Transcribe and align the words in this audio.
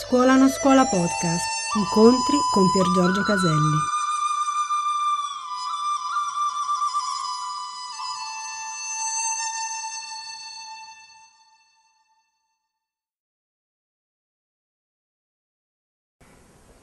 Scuola 0.00 0.36
non 0.36 0.48
scuola 0.48 0.84
podcast. 0.84 1.44
Incontri 1.76 2.38
con 2.52 2.70
Pier 2.70 2.86
Giorgio 2.94 3.22
Caselli. 3.24 3.76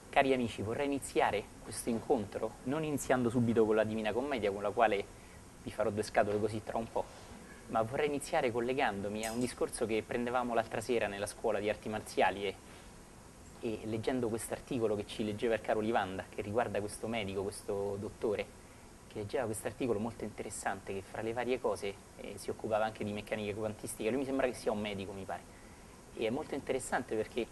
Cari 0.10 0.34
amici, 0.34 0.62
vorrei 0.62 0.86
iniziare 0.86 1.44
questo 1.64 1.90
incontro 1.90 2.56
non 2.64 2.84
iniziando 2.84 3.30
subito 3.30 3.66
con 3.66 3.76
la 3.76 3.86
Divina 3.86 4.12
Commedia, 4.12 4.52
con 4.52 4.62
la 4.62 4.72
quale 4.72 5.06
vi 5.64 5.72
farò 5.72 5.90
due 5.90 6.04
scatole 6.04 6.38
così 6.40 6.62
tra 6.64 6.78
un 6.78 6.92
po', 6.92 7.06
ma 7.68 7.82
vorrei 7.82 8.08
iniziare 8.08 8.52
collegandomi 8.52 9.26
a 9.26 9.32
un 9.32 9.40
discorso 9.40 9.86
che 9.86 10.04
prendevamo 10.06 10.54
l'altra 10.54 10.82
sera 10.82 11.08
nella 11.08 11.26
scuola 11.26 11.60
di 11.60 11.70
arti 11.70 11.90
marziali 11.90 12.46
e, 12.46 12.56
e 13.66 13.80
leggendo 13.86 14.30
questo 14.30 14.54
articolo 14.54 14.96
che 14.96 15.08
ci 15.08 15.26
leggeva 15.26 15.56
il 15.56 15.62
caro 15.62 15.80
Livanda, 15.80 16.26
che 16.30 16.44
riguarda 16.44 16.80
questo 16.80 17.08
medico, 17.08 17.42
questo 17.42 17.98
dottore, 18.00 18.46
che 19.08 19.18
leggeva 19.18 19.46
questo 19.46 19.66
articolo 19.66 19.98
molto 19.98 20.24
interessante, 20.24 20.94
che 20.94 21.02
fra 21.02 21.24
le 21.24 21.34
varie 21.34 21.60
cose 21.60 21.96
eh, 22.18 22.34
si 22.36 22.52
occupava 22.52 22.86
anche 22.86 23.04
di 23.04 23.12
meccanica 23.12 23.56
quantistica. 23.56 24.12
Lui 24.12 24.20
mi 24.20 24.26
sembra 24.26 24.46
che 24.46 24.54
sia 24.54 24.72
un 24.72 24.80
medico, 24.80 25.14
mi 25.14 25.24
pare. 25.24 25.42
E 26.14 26.28
è 26.28 26.30
molto 26.30 26.54
interessante 26.54 27.16
perché 27.16 27.48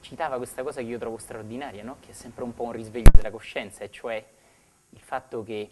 citava 0.00 0.36
questa 0.36 0.64
cosa 0.64 0.80
che 0.80 0.88
io 0.88 0.98
trovo 0.98 1.16
straordinaria, 1.16 1.84
no? 1.84 1.98
che 2.00 2.10
è 2.10 2.12
sempre 2.12 2.42
un 2.42 2.52
po' 2.54 2.64
un 2.64 2.72
risveglio 2.72 3.10
della 3.12 3.30
coscienza, 3.30 3.84
e 3.84 3.90
cioè 3.92 4.24
il 4.90 5.00
fatto 5.00 5.44
che 5.44 5.70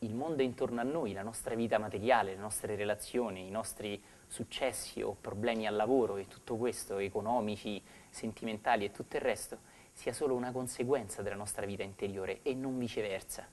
il 0.00 0.14
mondo 0.14 0.42
intorno 0.42 0.80
a 0.80 0.84
noi, 0.84 1.12
la 1.12 1.22
nostra 1.22 1.56
vita 1.56 1.78
materiale, 1.78 2.34
le 2.34 2.40
nostre 2.40 2.76
relazioni, 2.76 3.48
i 3.48 3.50
nostri 3.50 4.00
successi 4.26 5.02
o 5.02 5.16
problemi 5.20 5.66
al 5.66 5.76
lavoro 5.76 6.16
e 6.16 6.26
tutto 6.26 6.56
questo, 6.56 6.98
economici, 6.98 7.82
sentimentali 8.10 8.84
e 8.84 8.90
tutto 8.90 9.16
il 9.16 9.22
resto, 9.22 9.58
sia 9.92 10.12
solo 10.12 10.34
una 10.34 10.52
conseguenza 10.52 11.22
della 11.22 11.36
nostra 11.36 11.64
vita 11.64 11.82
interiore 11.82 12.40
e 12.42 12.54
non 12.54 12.78
viceversa. 12.78 13.48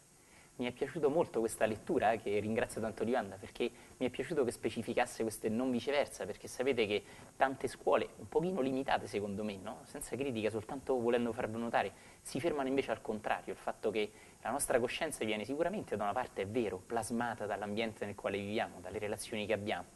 Mi 0.56 0.68
è 0.68 0.72
piaciuta 0.72 1.08
molto 1.08 1.40
questa 1.40 1.66
lettura, 1.66 2.12
eh, 2.12 2.22
che 2.22 2.40
ringrazio 2.40 2.80
tanto 2.80 3.04
Livanda, 3.04 3.38
perché 3.38 3.72
mi 3.98 4.06
è 4.06 4.10
piaciuto 4.12 4.44
che 4.44 4.52
specificasse 4.52 5.24
questo 5.24 5.50
non 5.50 5.72
viceversa, 5.72 6.28
perché 6.28 6.48
sapete 6.48 6.86
che 6.86 7.04
tante 7.36 7.68
scuole, 7.68 8.10
un 8.18 8.28
pochino 8.28 8.62
limitate 8.62 9.08
secondo 9.08 9.44
me, 9.44 9.58
no? 9.58 9.80
senza 9.86 10.16
critica, 10.16 10.52
soltanto 10.52 11.00
volendo 11.00 11.34
farlo 11.34 11.58
notare, 11.58 11.92
si 12.22 12.40
fermano 12.40 12.68
invece 12.68 12.92
al 12.92 13.02
contrario, 13.02 13.54
il 13.54 13.58
fatto 13.58 13.90
che 13.90 14.12
la 14.44 14.52
nostra 14.52 14.80
coscienza 14.80 15.26
viene 15.26 15.44
sicuramente 15.44 15.96
da 15.96 16.04
una 16.04 16.14
parte, 16.14 16.44
è 16.44 16.48
vero, 16.48 16.78
plasmata 16.78 17.48
dall'ambiente 17.48 18.06
nel 18.06 18.14
quale 18.14 18.38
viviamo, 18.38 18.80
dalle 18.80 19.00
relazioni 19.00 19.48
che 19.48 19.54
abbiamo, 19.54 19.88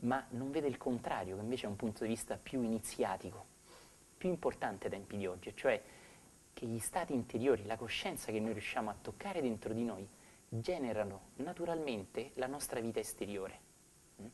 ma 0.00 0.24
non 0.30 0.50
vede 0.50 0.68
il 0.68 0.76
contrario, 0.76 1.36
che 1.36 1.42
invece 1.42 1.66
è 1.66 1.68
un 1.68 1.76
punto 1.76 2.04
di 2.04 2.10
vista 2.10 2.38
più 2.40 2.62
iniziatico, 2.62 3.46
più 4.16 4.28
importante 4.28 4.86
ai 4.86 4.92
tempi 4.92 5.16
di 5.16 5.26
oggi, 5.26 5.54
cioè 5.54 5.80
che 6.52 6.66
gli 6.66 6.78
stati 6.78 7.12
interiori, 7.12 7.64
la 7.66 7.76
coscienza 7.76 8.32
che 8.32 8.40
noi 8.40 8.52
riusciamo 8.52 8.90
a 8.90 8.96
toccare 9.00 9.40
dentro 9.40 9.72
di 9.72 9.84
noi, 9.84 10.06
generano 10.48 11.30
naturalmente 11.36 12.32
la 12.34 12.46
nostra 12.46 12.80
vita 12.80 12.98
esteriore. 12.98 13.60
Mm? 14.22 14.26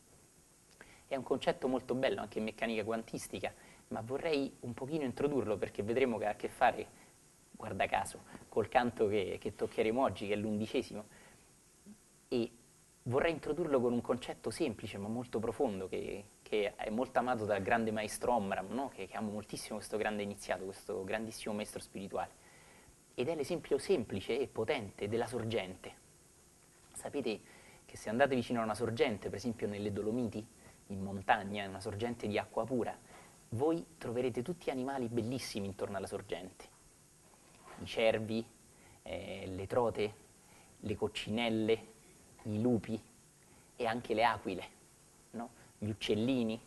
È 1.09 1.17
un 1.17 1.23
concetto 1.23 1.69
molto 1.69 1.95
bello 1.95 2.21
anche 2.21 2.39
in 2.39 2.45
meccanica 2.45 2.85
quantistica, 2.85 3.53
ma 3.89 4.01
vorrei 4.01 4.57
un 4.61 4.73
pochino 4.75 5.05
introdurlo 5.05 5.57
perché 5.57 5.83
vedremo 5.83 6.17
che 6.19 6.27
ha 6.27 6.31
a 6.31 6.37
che 6.37 6.49
fare, 6.49 6.87
guarda 7.51 7.87
caso, 7.87 8.23
col 8.49 8.69
canto 8.69 9.07
che, 9.09 9.39
che 9.41 9.55
toccheremo 9.55 10.03
oggi, 10.03 10.27
che 10.27 10.33
è 10.33 10.37
l'undicesimo, 10.37 11.05
e 12.29 12.51
vorrei 13.05 13.33
introdurlo 13.33 13.81
con 13.81 13.93
un 13.93 14.01
concetto 14.01 14.51
semplice 14.51 14.97
ma 14.99 15.09
molto 15.09 15.39
profondo 15.39 15.89
che, 15.89 16.25
che 16.43 16.75
è 16.75 16.91
molto 16.91 17.19
amato 17.19 17.45
dal 17.45 17.63
grande 17.63 17.91
maestro 17.91 18.35
Omram, 18.35 18.73
no? 18.73 18.89
che, 18.89 19.07
che 19.07 19.17
amo 19.17 19.31
moltissimo 19.31 19.77
questo 19.77 19.97
grande 19.97 20.23
iniziato, 20.23 20.65
questo 20.65 21.05
grandissimo 21.05 21.55
maestro 21.55 21.81
spirituale. 21.81 22.43
Ed 23.15 23.29
è 23.29 23.35
l'esempio 23.35 23.79
semplice 23.79 24.39
e 24.39 24.47
potente 24.49 25.09
della 25.09 25.27
sorgente. 25.27 26.03
Sapete 26.93 27.41
che 27.85 27.97
se 27.97 28.09
andate 28.09 28.35
vicino 28.35 28.61
a 28.61 28.65
una 28.65 28.75
sorgente, 28.75 29.29
per 29.29 29.39
esempio 29.39 29.69
nelle 29.69 29.93
Dolomiti, 29.93 30.45
in 30.89 31.01
montagna, 31.03 31.67
una 31.69 31.81
sorgente 31.81 32.27
di 32.27 32.39
acqua 32.39 32.65
pura, 32.65 32.97
voi 33.51 33.85
troverete 33.99 34.43
tutti 34.43 34.71
animali 34.71 35.09
bellissimi 35.09 35.67
intorno 35.67 35.97
alla 35.97 36.07
sorgente. 36.07 36.73
I 37.81 37.87
cervi, 37.87 38.45
eh, 39.03 39.45
le 39.47 39.67
trote, 39.67 40.15
le 40.81 40.97
coccinelle, 40.97 41.93
i 42.45 42.61
lupi 42.61 43.01
e 43.77 43.87
anche 43.87 44.15
le 44.15 44.25
aquile, 44.25 44.65
no? 45.33 45.51
gli 45.79 45.91
uccellini. 45.91 46.61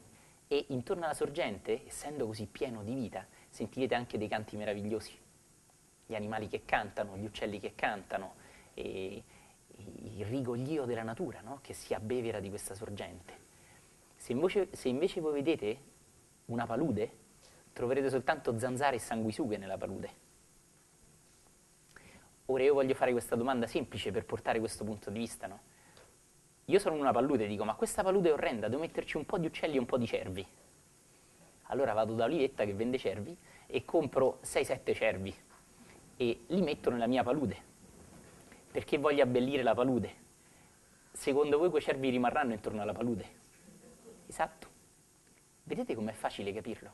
E 0.49 0.65
intorno 0.69 1.03
alla 1.03 1.13
sorgente, 1.13 1.85
essendo 1.85 2.25
così 2.25 2.45
pieno 2.45 2.81
di 2.83 2.93
vita, 2.93 3.25
sentirete 3.49 3.95
anche 3.95 4.17
dei 4.17 4.29
canti 4.29 4.55
meravigliosi. 4.55 5.17
Gli 6.05 6.15
animali 6.15 6.47
che 6.47 6.63
cantano, 6.63 7.17
gli 7.17 7.25
uccelli 7.25 7.59
che 7.59 7.75
cantano, 7.75 8.35
il 8.75 10.25
rigoglio 10.25 10.85
della 10.85 11.03
natura 11.03 11.41
no? 11.41 11.59
che 11.61 11.73
si 11.73 11.93
abbevera 11.93 12.39
di 12.39 12.49
questa 12.49 12.75
sorgente. 12.75 13.45
Se 14.15 14.31
invece, 14.31 14.69
se 14.71 14.87
invece 14.87 15.19
voi 15.19 15.33
vedete 15.33 15.77
una 16.45 16.65
palude, 16.65 17.11
troverete 17.73 18.09
soltanto 18.09 18.57
zanzare 18.57 18.95
e 18.95 18.99
sanguisughe 18.99 19.57
nella 19.57 19.77
palude. 19.77 20.25
Ora 22.49 22.63
io 22.63 22.73
voglio 22.73 22.93
fare 22.93 23.11
questa 23.11 23.35
domanda 23.35 23.67
semplice 23.67 24.11
per 24.11 24.25
portare 24.25 24.59
questo 24.59 24.85
punto 24.85 25.09
di 25.09 25.19
vista, 25.19 25.47
no? 25.47 25.59
Io 26.65 26.79
sono 26.79 26.95
in 26.95 27.01
una 27.01 27.11
palude 27.11 27.43
e 27.43 27.47
dico, 27.47 27.65
ma 27.65 27.75
questa 27.75 28.03
palude 28.03 28.29
è 28.29 28.33
orrenda, 28.33 28.69
devo 28.69 28.81
metterci 28.81 29.17
un 29.17 29.25
po' 29.25 29.37
di 29.37 29.47
uccelli 29.47 29.75
e 29.75 29.79
un 29.79 29.85
po' 29.85 29.97
di 29.97 30.07
cervi. 30.07 30.45
Allora 31.63 31.91
vado 31.91 32.13
da 32.13 32.23
Olivetta 32.23 32.63
che 32.63 32.73
vende 32.73 32.97
cervi 32.97 33.35
e 33.65 33.83
compro 33.83 34.39
6-7 34.43 34.93
cervi 34.93 35.35
e 36.15 36.43
li 36.47 36.61
metto 36.61 36.89
nella 36.89 37.07
mia 37.07 37.21
palude. 37.21 37.57
Perché 38.71 38.97
voglio 38.97 39.23
abbellire 39.23 39.61
la 39.63 39.73
palude? 39.73 40.25
Secondo 41.11 41.57
voi 41.57 41.69
quei 41.69 41.81
cervi 41.81 42.09
rimarranno 42.09 42.53
intorno 42.53 42.81
alla 42.81 42.93
palude? 42.93 43.25
Esatto. 44.27 44.67
Vedete 45.63 45.95
com'è 45.95 46.13
facile 46.13 46.53
capirlo? 46.53 46.93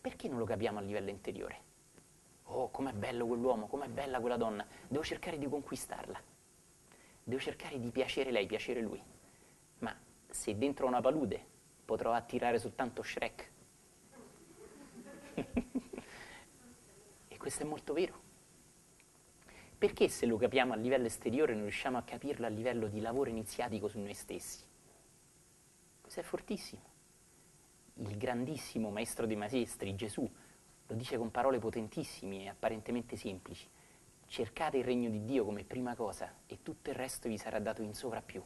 Perché 0.00 0.28
non 0.28 0.38
lo 0.38 0.44
capiamo 0.44 0.78
a 0.78 0.82
livello 0.82 1.10
interiore? 1.10 1.71
Oh, 2.54 2.68
com'è 2.70 2.92
bello 2.92 3.26
quell'uomo, 3.26 3.66
com'è 3.66 3.88
bella 3.88 4.20
quella 4.20 4.36
donna. 4.36 4.66
Devo 4.86 5.02
cercare 5.02 5.38
di 5.38 5.48
conquistarla. 5.48 6.20
Devo 7.24 7.40
cercare 7.40 7.80
di 7.80 7.90
piacere 7.90 8.30
lei, 8.30 8.46
piacere 8.46 8.80
lui. 8.80 9.02
Ma 9.78 9.96
se 10.28 10.58
dentro 10.58 10.86
una 10.86 11.00
palude 11.00 11.44
potrò 11.84 12.12
attirare 12.12 12.58
soltanto 12.58 13.02
Shrek. 13.02 13.50
e 17.28 17.36
questo 17.38 17.62
è 17.62 17.66
molto 17.66 17.94
vero. 17.94 18.20
Perché 19.78 20.08
se 20.08 20.26
lo 20.26 20.36
capiamo 20.36 20.74
a 20.74 20.76
livello 20.76 21.06
esteriore 21.06 21.54
non 21.54 21.62
riusciamo 21.62 21.96
a 21.96 22.02
capirlo 22.02 22.46
a 22.46 22.50
livello 22.50 22.86
di 22.86 23.00
lavoro 23.00 23.30
iniziatico 23.30 23.88
su 23.88 23.98
noi 23.98 24.14
stessi? 24.14 24.62
Questo 26.00 26.20
è 26.20 26.22
fortissimo. 26.22 26.90
Il 27.94 28.16
grandissimo 28.16 28.90
maestro 28.90 29.26
dei 29.26 29.36
maestri, 29.36 29.94
Gesù, 29.94 30.30
lo 30.92 30.98
dice 30.98 31.16
con 31.16 31.30
parole 31.30 31.58
potentissime 31.58 32.42
e 32.42 32.48
apparentemente 32.48 33.16
semplici. 33.16 33.66
Cercate 34.26 34.76
il 34.76 34.84
regno 34.84 35.08
di 35.08 35.24
Dio 35.24 35.44
come 35.44 35.64
prima 35.64 35.94
cosa 35.94 36.34
e 36.46 36.58
tutto 36.62 36.90
il 36.90 36.96
resto 36.96 37.28
vi 37.28 37.38
sarà 37.38 37.58
dato 37.58 37.80
in 37.82 37.94
sovrappiù. 37.94 38.42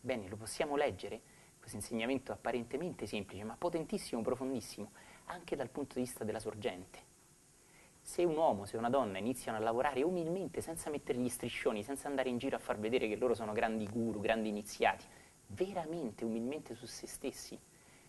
Bene, 0.00 0.28
lo 0.28 0.36
possiamo 0.36 0.76
leggere, 0.76 1.20
questo 1.58 1.76
insegnamento 1.76 2.32
apparentemente 2.32 3.06
semplice, 3.06 3.44
ma 3.44 3.56
potentissimo, 3.56 4.22
profondissimo, 4.22 4.90
anche 5.26 5.54
dal 5.56 5.68
punto 5.68 5.94
di 5.94 6.00
vista 6.00 6.24
della 6.24 6.40
sorgente. 6.40 7.14
Se 8.00 8.24
un 8.24 8.36
uomo, 8.36 8.66
se 8.66 8.76
una 8.76 8.90
donna 8.90 9.18
iniziano 9.18 9.58
a 9.58 9.60
lavorare 9.60 10.02
umilmente, 10.02 10.60
senza 10.60 10.90
mettere 10.90 11.18
gli 11.18 11.28
striscioni, 11.28 11.82
senza 11.82 12.08
andare 12.08 12.28
in 12.28 12.38
giro 12.38 12.56
a 12.56 12.60
far 12.60 12.78
vedere 12.78 13.08
che 13.08 13.16
loro 13.16 13.34
sono 13.34 13.52
grandi 13.52 13.88
guru, 13.88 14.20
grandi 14.20 14.48
iniziati, 14.48 15.04
veramente 15.46 16.24
umilmente 16.24 16.74
su 16.74 16.86
se 16.86 17.08
stessi, 17.08 17.58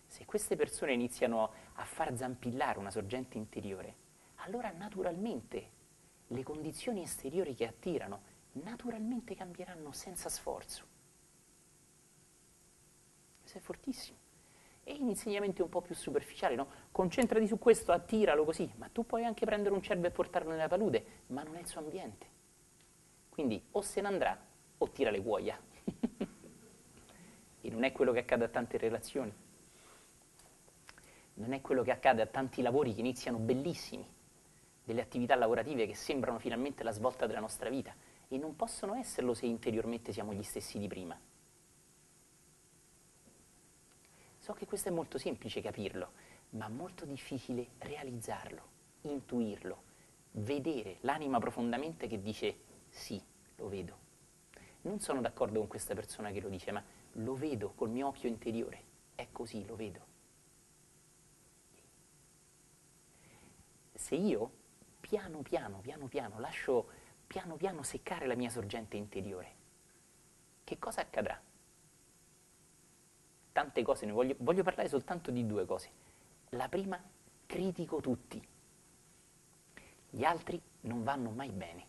se 0.08 0.26
queste 0.26 0.56
persone 0.56 0.94
iniziano 0.94 1.52
a 1.74 1.84
far 1.84 2.16
zampillare 2.16 2.80
una 2.80 2.90
sorgente 2.90 3.38
interiore, 3.38 3.96
allora 4.36 4.72
naturalmente 4.72 5.76
le 6.28 6.44
condizioni 6.44 7.02
esteriori 7.04 7.54
che 7.54 7.68
attirano 7.68 8.36
naturalmente 8.54 9.36
cambieranno 9.36 9.92
senza 9.92 10.30
sforzo. 10.30 10.86
Questo 13.40 13.58
è 13.58 13.62
fortissimo. 13.62 14.18
E 14.84 14.94
in 14.94 15.10
insegnamenti 15.10 15.62
un 15.62 15.70
po' 15.70 15.82
più 15.82 15.94
superficiali, 15.94 16.56
no? 16.56 16.68
Concentrati 16.92 17.46
su 17.46 17.60
questo, 17.60 17.92
attiralo 17.92 18.46
così, 18.46 18.72
ma 18.78 18.88
tu 18.90 19.06
puoi 19.06 19.26
anche 19.26 19.46
prendere 19.46 19.76
un 19.76 19.82
cervo 19.82 20.08
e 20.08 20.12
portarlo 20.12 20.52
nella 20.52 20.70
palude, 20.70 21.24
ma 21.28 21.44
non 21.44 21.58
è 21.58 21.60
il 21.60 21.68
suo 21.68 21.82
ambiente. 21.82 22.36
Quindi 23.30 23.62
o 23.72 23.82
se 23.82 24.02
ne 24.02 24.08
andrà 24.08 24.46
o 24.78 24.90
tira 24.90 25.12
le 25.12 25.22
cuoia. 25.22 25.60
e 27.62 27.70
non 27.70 27.84
è 27.84 27.92
quello 27.92 28.14
che 28.14 28.20
accade 28.20 28.46
a 28.46 28.50
tante 28.50 28.78
relazioni. 28.78 29.34
Non 31.38 31.54
è 31.54 31.62
quello 31.62 31.84
che 31.84 31.92
accade 31.92 32.22
a 32.22 32.26
tanti 32.26 32.62
lavori 32.62 32.94
che 32.96 33.00
iniziano 33.00 33.38
bellissimi, 33.38 34.06
delle 34.84 35.02
attività 35.02 35.36
lavorative 35.36 35.86
che 35.86 35.94
sembrano 35.94 36.40
finalmente 36.40 36.84
la 36.84 36.92
svolta 36.92 37.28
della 37.28 37.40
nostra 37.40 37.70
vita 37.70 37.94
e 38.28 38.38
non 38.38 38.56
possono 38.56 38.96
esserlo 38.96 39.34
se 39.34 39.46
interiormente 39.46 40.12
siamo 40.12 40.34
gli 40.34 40.42
stessi 40.42 40.80
di 40.80 40.88
prima. 40.88 41.20
So 44.40 44.54
che 44.54 44.66
questo 44.66 44.90
è 44.90 44.92
molto 44.92 45.18
semplice 45.18 45.62
capirlo, 45.62 46.12
ma 46.52 46.70
molto 46.70 47.06
difficile 47.06 47.68
realizzarlo, 47.80 48.62
intuirlo, 49.02 49.84
vedere 50.32 50.98
l'anima 51.02 51.38
profondamente 51.38 52.08
che 52.08 52.22
dice 52.22 52.58
sì, 52.90 53.22
lo 53.58 53.68
vedo. 53.68 54.06
Non 54.82 55.00
sono 55.02 55.22
d'accordo 55.22 55.60
con 55.60 55.68
questa 55.68 55.94
persona 55.94 56.32
che 56.32 56.40
lo 56.40 56.50
dice, 56.50 56.72
ma 56.72 56.84
lo 57.14 57.36
vedo 57.36 57.74
col 57.76 57.90
mio 57.90 58.08
occhio 58.08 58.30
interiore, 58.30 58.82
è 59.14 59.28
così, 59.32 59.66
lo 59.66 59.76
vedo. 59.76 60.16
Se 64.08 64.16
io 64.16 64.52
piano 65.02 65.42
piano, 65.42 65.80
piano 65.80 66.08
piano, 66.08 66.40
lascio 66.40 66.88
piano 67.28 67.58
piano 67.58 67.84
seccare 67.84 68.26
la 68.26 68.36
mia 68.36 68.50
sorgente 68.50 68.96
interiore, 68.96 69.56
che 70.64 70.80
cosa 70.80 71.02
accadrà? 71.02 71.38
Tante 73.52 73.84
cose, 73.84 74.06
ne 74.06 74.14
voglio, 74.14 74.36
voglio 74.38 74.64
parlare 74.64 74.88
soltanto 74.88 75.30
di 75.30 75.46
due 75.46 75.66
cose. 75.66 75.92
La 76.52 76.70
prima, 76.70 76.98
critico 77.46 78.00
tutti. 78.00 78.42
Gli 80.10 80.24
altri 80.24 80.62
non 80.84 81.04
vanno 81.04 81.32
mai 81.32 81.50
bene. 81.50 81.86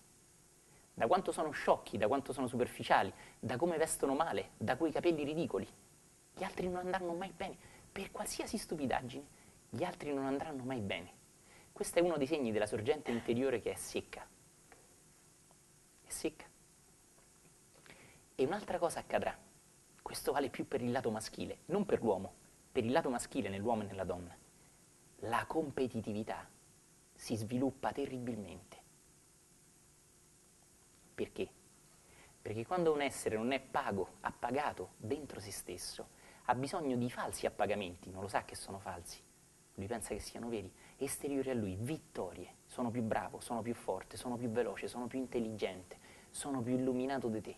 Da 0.94 1.06
quanto 1.06 1.31
sono 1.31 1.53
sciocchi, 1.53 1.99
da 1.99 2.09
quanto 2.09 2.32
sono 2.32 2.49
superficiali, 2.49 3.14
da 3.38 3.56
come 3.56 3.76
vestono 3.76 4.17
male, 4.17 4.50
da 4.56 4.76
quei 4.76 4.91
capelli 4.91 5.23
ridicoli. 5.23 5.69
Gli 6.35 6.43
altri 6.43 6.67
non 6.67 6.79
andranno 6.79 7.12
mai 7.12 7.31
bene. 7.31 7.56
Per 7.93 8.11
qualsiasi 8.11 8.59
stupidaggine, 8.59 9.25
gli 9.71 9.85
altri 9.85 10.12
non 10.12 10.26
andranno 10.26 10.64
mai 10.64 10.81
bene. 10.81 11.18
Questo 11.79 12.01
è 12.01 12.03
uno 12.03 12.17
dei 12.17 12.27
segni 12.27 12.51
della 12.51 12.67
sorgente 12.67 13.13
interiore 13.13 13.61
che 13.61 13.71
è 13.71 13.77
secca. 13.77 14.27
È 16.03 16.11
secca. 16.11 16.45
E 18.35 18.45
un'altra 18.45 18.79
cosa 18.79 18.99
accadrà. 18.99 19.39
Questo 20.03 20.33
vale 20.33 20.51
più 20.51 20.67
per 20.67 20.83
il 20.83 20.91
lato 20.91 21.13
maschile, 21.13 21.59
non 21.67 21.87
per 21.87 22.03
l'uomo, 22.03 22.35
per 22.73 22.85
il 22.85 22.91
lato 22.91 23.11
maschile 23.11 23.49
nell'uomo 23.49 23.83
e 23.83 23.85
nella 23.85 24.03
donna. 24.03 24.37
La 25.21 25.45
competitività 25.47 26.51
si 27.15 27.37
sviluppa 27.37 27.93
terribilmente. 27.93 28.77
Perché? 31.15 31.49
Perché 32.43 32.67
quando 32.67 32.93
un 32.93 33.03
essere 33.03 33.37
non 33.37 33.53
è 33.53 33.61
pago, 33.61 34.15
appagato 34.23 34.95
dentro 34.97 35.39
se 35.39 35.53
stesso, 35.53 36.09
ha 36.47 36.57
bisogno 36.57 36.97
di 36.97 37.09
falsi 37.09 37.47
appagamenti, 37.47 38.11
non 38.11 38.23
lo 38.23 38.29
sa 38.29 38.45
che 38.45 38.57
sono 38.57 38.81
falsi, 38.81 39.23
lui 39.75 39.87
pensa 39.87 40.13
che 40.13 40.19
siano 40.19 40.49
veri, 40.49 40.73
esteriori 40.99 41.50
a 41.50 41.55
lui, 41.55 41.77
vittorie, 41.79 42.56
sono 42.67 42.91
più 42.91 43.03
bravo, 43.03 43.41
sono 43.41 43.62
più 43.62 43.75
forte, 43.75 44.17
sono 44.17 44.37
più 44.37 44.49
veloce, 44.50 44.89
sono 44.89 45.06
più 45.06 45.19
intelligente, 45.19 45.99
sono 46.31 46.61
più 46.61 46.75
illuminato 46.75 47.29
di 47.29 47.41
te. 47.41 47.56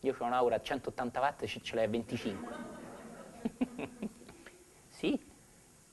Io 0.00 0.14
ho 0.16 0.24
un'aura 0.24 0.56
a 0.56 0.60
180 0.60 1.20
watt 1.20 1.42
e 1.42 1.46
ce 1.46 1.74
l'hai 1.74 1.84
a 1.84 1.88
25. 1.88 2.54
sì, 4.88 5.18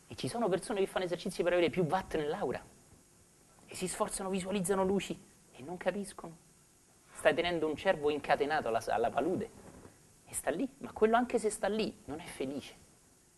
e 0.07 0.15
ci 0.15 0.27
sono 0.27 0.49
persone 0.49 0.81
che 0.81 0.87
fanno 0.87 1.05
esercizi 1.05 1.43
per 1.43 1.53
avere 1.53 1.69
più 1.69 1.83
watt 1.83 2.15
nell'aura 2.15 2.61
e 3.65 3.75
si 3.75 3.87
sforzano, 3.87 4.29
visualizzano 4.29 4.83
luci 4.83 5.17
e 5.53 5.61
non 5.61 5.77
capiscono. 5.77 6.49
Stai 7.13 7.33
tenendo 7.33 7.67
un 7.67 7.75
cervo 7.77 8.09
incatenato 8.09 8.67
alla, 8.67 8.83
alla 8.87 9.09
palude 9.09 9.49
e 10.25 10.33
sta 10.33 10.49
lì, 10.49 10.67
ma 10.79 10.91
quello 10.91 11.15
anche 11.15 11.39
se 11.39 11.49
sta 11.49 11.67
lì 11.67 12.01
non 12.05 12.19
è 12.19 12.25
felice, 12.25 12.75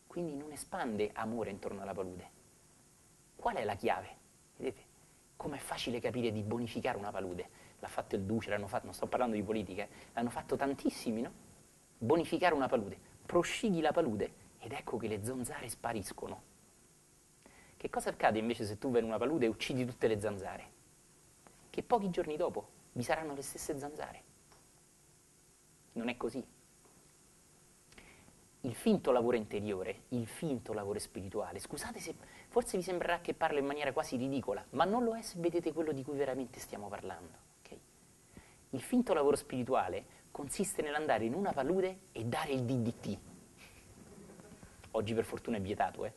quindi 0.07 0.35
non 0.35 0.51
espande 0.51 1.11
amore 1.13 1.51
intorno 1.51 1.83
alla 1.83 1.93
palude. 1.93 2.32
Qual 3.43 3.57
è 3.57 3.65
la 3.65 3.75
chiave? 3.75 4.07
Vedete? 4.55 4.81
Com'è 5.35 5.57
facile 5.57 5.99
capire 5.99 6.31
di 6.31 6.43
bonificare 6.43 6.97
una 6.97 7.11
palude? 7.11 7.49
L'ha 7.79 7.89
fatto 7.89 8.15
il 8.15 8.21
Duce, 8.21 8.49
l'hanno 8.49 8.67
fatto, 8.67 8.85
non 8.85 8.93
sto 8.93 9.05
parlando 9.05 9.35
di 9.35 9.43
politica, 9.43 9.85
l'hanno 10.13 10.29
fatto 10.29 10.55
tantissimi, 10.55 11.19
no? 11.19 11.31
Bonificare 11.97 12.55
una 12.55 12.69
palude. 12.69 12.97
Prosciughi 13.25 13.81
la 13.81 13.91
palude 13.91 14.33
ed 14.59 14.71
ecco 14.71 14.95
che 14.95 15.09
le 15.09 15.21
zanzare 15.25 15.67
spariscono. 15.67 16.41
Che 17.75 17.89
cosa 17.89 18.11
accade 18.11 18.39
invece 18.39 18.63
se 18.63 18.77
tu 18.77 18.89
vai 18.91 19.01
in 19.01 19.07
una 19.07 19.17
palude 19.17 19.43
e 19.43 19.49
uccidi 19.49 19.85
tutte 19.85 20.07
le 20.07 20.21
zanzare? 20.21 20.71
Che 21.69 21.83
pochi 21.83 22.09
giorni 22.11 22.37
dopo 22.37 22.69
vi 22.93 23.03
saranno 23.03 23.33
le 23.33 23.41
stesse 23.41 23.77
zanzare. 23.77 24.23
Non 25.95 26.07
è 26.07 26.15
così. 26.15 26.41
Il 28.65 28.75
finto 28.75 29.11
lavoro 29.11 29.35
interiore, 29.35 30.03
il 30.09 30.25
finto 30.25 30.71
lavoro 30.71 30.97
spirituale, 30.97 31.59
scusate 31.59 31.99
se 31.99 32.15
forse 32.47 32.77
vi 32.77 32.83
sembrerà 32.83 33.19
che 33.19 33.33
parlo 33.33 33.59
in 33.59 33.65
maniera 33.65 33.91
quasi 33.91 34.15
ridicola, 34.15 34.63
ma 34.69 34.85
non 34.85 35.03
lo 35.03 35.17
è 35.17 35.21
se 35.21 35.35
vedete 35.39 35.73
quello 35.73 35.91
di 35.91 36.01
cui 36.01 36.15
veramente 36.15 36.61
stiamo 36.61 36.87
parlando. 36.87 37.31
Okay? 37.59 37.77
Il 38.69 38.79
finto 38.79 39.13
lavoro 39.13 39.35
spirituale 39.35 40.05
consiste 40.31 40.81
nell'andare 40.81 41.25
in 41.25 41.33
una 41.33 41.51
palude 41.51 41.97
e 42.13 42.23
dare 42.23 42.53
il 42.53 42.63
DDT. 42.63 43.17
Oggi 44.91 45.13
per 45.13 45.25
fortuna 45.25 45.57
è 45.57 45.61
vietato, 45.61 46.05
eh? 46.05 46.13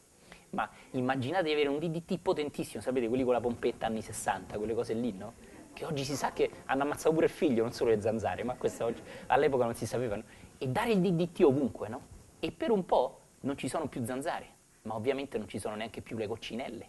ma 0.50 0.70
immaginate 0.92 1.46
di 1.46 1.52
avere 1.52 1.68
un 1.68 1.80
DDT 1.80 2.20
potentissimo, 2.20 2.80
sapete, 2.80 3.08
quelli 3.08 3.24
con 3.24 3.32
la 3.32 3.40
pompetta 3.40 3.86
anni 3.86 4.02
60, 4.02 4.56
quelle 4.56 4.74
cose 4.74 4.94
lì, 4.94 5.12
no? 5.12 5.34
Che 5.72 5.84
oggi 5.84 6.04
si 6.04 6.14
sa 6.14 6.32
che 6.32 6.48
hanno 6.66 6.82
ammazzato 6.84 7.12
pure 7.12 7.26
il 7.26 7.32
figlio, 7.32 7.64
non 7.64 7.72
solo 7.72 7.90
le 7.90 8.00
zanzare, 8.00 8.44
ma 8.44 8.54
questa 8.54 8.84
oggi, 8.84 9.02
all'epoca 9.26 9.64
non 9.64 9.74
si 9.74 9.84
sapevano. 9.84 10.22
E 10.58 10.68
dare 10.68 10.92
il 10.92 11.00
DDT 11.00 11.40
ovunque, 11.42 11.88
no? 11.88 12.14
E 12.38 12.52
per 12.52 12.70
un 12.70 12.84
po' 12.84 13.20
non 13.40 13.56
ci 13.56 13.68
sono 13.68 13.88
più 13.88 14.04
zanzare, 14.04 14.54
ma 14.82 14.94
ovviamente 14.94 15.38
non 15.38 15.48
ci 15.48 15.58
sono 15.58 15.74
neanche 15.74 16.02
più 16.02 16.16
le 16.16 16.26
coccinelle, 16.26 16.88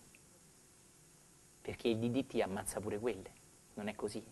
perché 1.62 1.88
il 1.88 1.98
DDT 1.98 2.42
ammazza 2.42 2.80
pure 2.80 3.00
quelle, 3.00 3.32
non 3.76 3.88
è 3.88 3.96
così. 3.96 4.24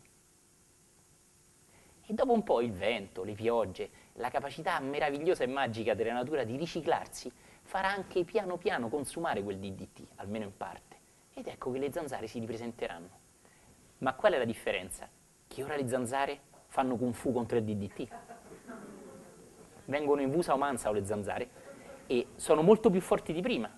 E 2.07 2.13
dopo 2.13 2.33
un 2.33 2.43
po' 2.43 2.61
il 2.61 2.71
vento, 2.71 3.23
le 3.23 3.33
piogge, 3.33 3.89
la 4.13 4.29
capacità 4.29 4.79
meravigliosa 4.79 5.43
e 5.43 5.47
magica 5.47 5.95
della 5.95 6.13
natura 6.13 6.43
di 6.43 6.55
riciclarsi 6.55 7.31
farà 7.63 7.89
anche 7.89 8.23
piano 8.23 8.57
piano 8.57 8.89
consumare 8.89 9.41
quel 9.41 9.57
DDT, 9.57 10.07
almeno 10.15 10.45
in 10.45 10.55
parte. 10.55 10.95
Ed 11.33 11.47
ecco 11.47 11.71
che 11.71 11.79
le 11.79 11.91
zanzare 11.91 12.27
si 12.27 12.39
ripresenteranno. 12.39 13.09
Ma 13.99 14.13
qual 14.13 14.33
è 14.33 14.37
la 14.37 14.45
differenza? 14.45 15.09
Che 15.47 15.63
ora 15.63 15.75
le 15.75 15.87
zanzare 15.87 16.41
fanno 16.67 16.95
kung 16.95 17.13
fu 17.13 17.33
contro 17.33 17.57
il 17.57 17.63
DDT. 17.63 18.07
Vengono 19.85 20.21
in 20.21 20.31
Vusa 20.31 20.53
o 20.53 20.57
Mansa 20.57 20.89
o 20.89 20.93
le 20.93 21.05
zanzare 21.05 21.49
e 22.07 22.27
sono 22.35 22.61
molto 22.61 22.89
più 22.89 23.01
forti 23.01 23.33
di 23.33 23.41
prima, 23.41 23.69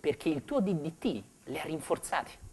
perché 0.00 0.28
il 0.28 0.44
tuo 0.44 0.60
DDT 0.60 1.22
le 1.44 1.60
ha 1.60 1.64
rinforzate. 1.64 2.44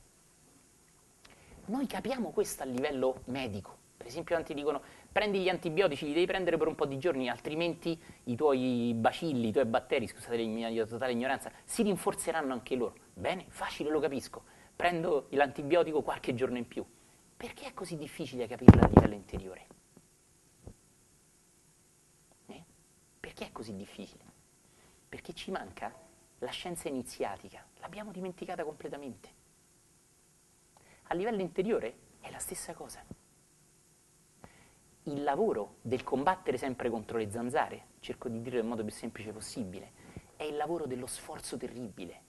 Noi 1.65 1.87
capiamo 1.87 2.31
questo 2.31 2.63
a 2.63 2.65
livello 2.65 3.21
medico. 3.25 3.77
Per 3.95 4.07
esempio, 4.07 4.35
tanti 4.35 4.53
dicono 4.53 4.81
prendi 5.09 5.39
gli 5.39 5.47
antibiotici, 5.47 6.05
li 6.05 6.13
devi 6.13 6.25
prendere 6.25 6.57
per 6.57 6.67
un 6.67 6.75
po' 6.75 6.85
di 6.85 6.97
giorni, 6.97 7.29
altrimenti 7.29 7.97
i 8.25 8.35
tuoi 8.35 8.93
bacilli, 8.95 9.47
i 9.47 9.51
tuoi 9.53 9.65
batteri, 9.65 10.07
scusate 10.07 10.35
la 10.35 10.43
mia 10.45 10.85
totale 10.85 11.13
ignoranza, 11.13 11.51
si 11.63 11.83
rinforzeranno 11.83 12.51
anche 12.51 12.75
loro. 12.75 12.95
Bene, 13.13 13.45
facile, 13.47 13.89
lo 13.89 13.99
capisco. 14.01 14.43
Prendo 14.75 15.27
l'antibiotico 15.29 16.01
qualche 16.01 16.33
giorno 16.33 16.57
in 16.57 16.67
più. 16.67 16.83
Perché 17.37 17.67
è 17.67 17.73
così 17.73 17.95
difficile 17.95 18.45
capirlo 18.45 18.81
a 18.81 18.87
livello 18.87 19.13
interiore? 19.13 19.67
Eh? 22.47 22.63
Perché 23.43 23.47
è 23.47 23.51
così 23.51 23.75
difficile? 23.75 24.23
Perché 25.09 25.33
ci 25.33 25.51
manca 25.51 25.93
la 26.39 26.49
scienza 26.49 26.87
iniziatica, 26.87 27.65
l'abbiamo 27.79 28.11
dimenticata 28.11 28.63
completamente. 28.63 29.29
A 31.03 31.13
livello 31.13 31.41
interiore 31.41 31.97
è 32.21 32.31
la 32.31 32.39
stessa 32.39 32.73
cosa 32.73 33.03
il 35.07 35.21
lavoro 35.21 35.79
del 35.81 36.01
combattere 36.01 36.57
sempre 36.57 36.89
contro 36.89 37.17
le 37.17 37.29
zanzare, 37.29 37.87
cerco 37.99 38.29
di 38.29 38.41
dirlo 38.41 38.59
nel 38.59 38.69
modo 38.69 38.85
più 38.85 38.93
semplice 38.93 39.33
possibile, 39.33 39.91
è 40.37 40.43
il 40.43 40.55
lavoro 40.55 40.85
dello 40.85 41.07
sforzo 41.07 41.57
terribile, 41.57 42.21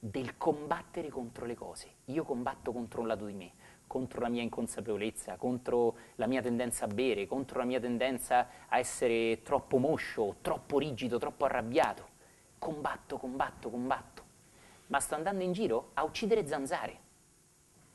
del 0.00 0.36
combattere 0.36 1.08
contro 1.10 1.46
le 1.46 1.54
cose. 1.54 1.98
Io 2.06 2.24
combatto 2.24 2.72
contro 2.72 3.00
un 3.00 3.06
lato 3.06 3.26
di 3.26 3.34
me, 3.34 3.52
contro 3.86 4.20
la 4.20 4.28
mia 4.28 4.42
inconsapevolezza, 4.42 5.36
contro 5.36 5.96
la 6.16 6.26
mia 6.26 6.42
tendenza 6.42 6.86
a 6.86 6.88
bere, 6.88 7.26
contro 7.26 7.58
la 7.58 7.64
mia 7.64 7.80
tendenza 7.80 8.48
a 8.68 8.78
essere 8.78 9.42
troppo 9.42 9.78
moscio, 9.78 10.36
troppo 10.40 10.78
rigido, 10.78 11.18
troppo 11.18 11.44
arrabbiato. 11.44 12.08
Combatto, 12.58 13.18
combatto, 13.18 13.70
combatto. 13.70 14.22
Ma 14.88 15.00
sto 15.00 15.14
andando 15.14 15.42
in 15.42 15.52
giro 15.52 15.90
a 15.94 16.02
uccidere 16.04 16.46
zanzare. 16.46 16.98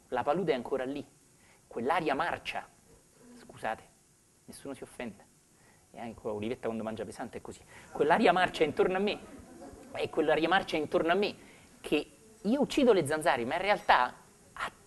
La 0.09 0.23
palude 0.23 0.53
è 0.53 0.55
ancora 0.55 0.85
lì, 0.85 1.05
quell'aria 1.67 2.15
marcia. 2.15 2.67
Scusate, 3.35 3.83
nessuno 4.45 4.73
si 4.73 4.83
offende. 4.83 5.25
E 5.91 5.99
anche 5.99 6.27
Olivetta 6.27 6.65
quando 6.67 6.83
mangia 6.83 7.03
pesante 7.03 7.39
è 7.39 7.41
così. 7.41 7.61
Quell'aria 7.91 8.31
marcia 8.31 8.63
intorno 8.63 8.97
a 8.97 8.99
me, 8.99 9.19
e 9.93 10.09
quell'aria 10.09 10.47
marcia 10.47 10.77
intorno 10.77 11.11
a 11.11 11.15
me, 11.15 11.35
che 11.81 12.11
io 12.41 12.61
uccido 12.61 12.93
le 12.93 13.05
zanzare, 13.05 13.43
ma 13.45 13.55
in 13.55 13.61
realtà 13.61 14.13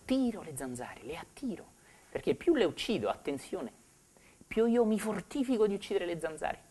attiro 0.03 0.41
le 0.41 0.55
zanzare, 0.55 1.01
le 1.03 1.17
attiro. 1.17 1.71
Perché 2.09 2.35
più 2.35 2.55
le 2.55 2.65
uccido, 2.65 3.09
attenzione, 3.09 3.71
più 4.45 4.65
io 4.65 4.85
mi 4.85 4.99
fortifico 4.99 5.65
di 5.65 5.73
uccidere 5.73 6.05
le 6.05 6.19
zanzare. 6.19 6.61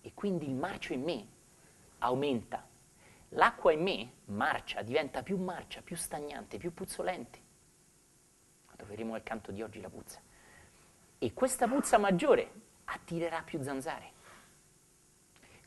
E 0.00 0.12
quindi 0.14 0.46
il 0.46 0.54
marcio 0.54 0.92
in 0.92 1.02
me 1.02 1.26
aumenta. 1.98 2.66
L'acqua 3.30 3.72
in 3.72 3.82
me 3.82 4.12
marcia, 4.26 4.82
diventa 4.82 5.22
più 5.22 5.36
marcia, 5.36 5.82
più 5.82 5.96
stagnante, 5.96 6.58
più 6.58 6.72
puzzolente. 6.72 7.44
Troveremo 8.76 9.12
nel 9.12 9.22
canto 9.22 9.52
di 9.52 9.62
oggi 9.62 9.80
la 9.80 9.88
puzza 9.88 10.20
e 11.18 11.32
questa 11.32 11.66
puzza 11.66 11.96
maggiore 11.96 12.50
attirerà 12.84 13.42
più 13.42 13.62
zanzare. 13.62 14.12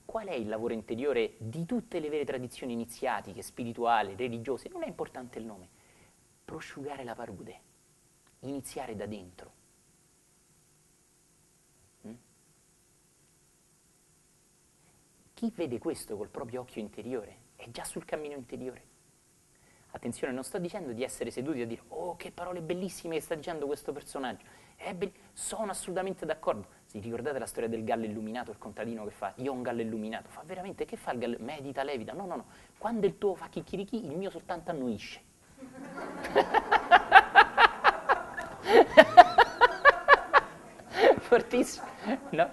qual 0.05 0.27
è 0.27 0.33
il 0.33 0.47
lavoro 0.47 0.73
interiore 0.73 1.35
di 1.37 1.65
tutte 1.65 1.99
le 1.99 2.09
vere 2.09 2.25
tradizioni 2.25 2.73
iniziatiche, 2.73 3.43
spirituali, 3.43 4.15
religiose? 4.15 4.69
Non 4.69 4.83
è 4.83 4.87
importante 4.87 5.37
il 5.37 5.45
nome. 5.45 5.69
Prosciugare 6.49 7.03
la 7.03 7.13
palude, 7.13 7.61
iniziare 8.39 8.95
da 8.95 9.05
dentro. 9.05 9.51
Mm? 12.07 12.13
Chi 15.35 15.51
vede 15.53 15.77
questo 15.77 16.17
col 16.17 16.29
proprio 16.29 16.61
occhio 16.61 16.81
interiore 16.81 17.37
è 17.55 17.69
già 17.69 17.83
sul 17.83 18.03
cammino 18.03 18.33
interiore. 18.33 18.81
Attenzione, 19.91 20.33
non 20.33 20.43
sto 20.43 20.57
dicendo 20.57 20.91
di 20.91 21.03
essere 21.03 21.29
seduti 21.29 21.61
a 21.61 21.67
dire 21.67 21.83
oh 21.89 22.15
che 22.15 22.31
parole 22.31 22.61
bellissime 22.61 23.17
che 23.17 23.21
sta 23.21 23.35
dicendo 23.35 23.67
questo 23.67 23.91
personaggio. 23.91 24.47
Be- 24.95 25.13
sono 25.33 25.69
assolutamente 25.69 26.25
d'accordo. 26.25 26.67
Si 26.85 26.97
ricordate 26.97 27.37
la 27.37 27.45
storia 27.45 27.69
del 27.69 27.83
gallo 27.83 28.05
illuminato, 28.05 28.49
il 28.49 28.57
contadino 28.57 29.03
che 29.03 29.11
fa 29.11 29.33
io 29.35 29.51
ho 29.51 29.53
un 29.53 29.61
gallo 29.61 29.81
illuminato? 29.81 30.29
Fa 30.29 30.41
veramente 30.43 30.85
che 30.85 30.97
fa 30.97 31.11
il 31.11 31.19
gallo? 31.19 31.37
Medita, 31.41 31.83
levita. 31.83 32.13
No, 32.13 32.25
no, 32.25 32.35
no. 32.37 32.45
Quando 32.79 33.05
il 33.05 33.19
tuo 33.19 33.35
fa 33.35 33.49
chicchirichi, 33.49 34.03
il 34.03 34.17
mio 34.17 34.31
soltanto 34.31 34.71
annuisce. 34.71 35.27
Fortissimo, 41.19 41.85
no? 42.31 42.49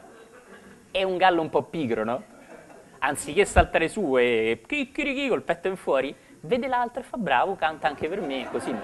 È 0.90 1.02
un 1.02 1.16
gallo 1.16 1.40
un 1.40 1.48
po' 1.48 1.62
pigro, 1.62 2.04
no? 2.04 2.22
Anziché 2.98 3.44
saltare 3.44 3.88
su 3.88 4.16
e 4.18 4.62
chicchirichi 4.66 5.28
col 5.28 5.42
petto 5.42 5.68
in 5.68 5.76
fuori, 5.76 6.14
vede 6.40 6.66
l'altro 6.66 7.00
e 7.00 7.04
fa 7.04 7.16
bravo, 7.16 7.56
canta 7.56 7.88
anche 7.88 8.08
per 8.08 8.20
me, 8.20 8.48
così. 8.50 8.74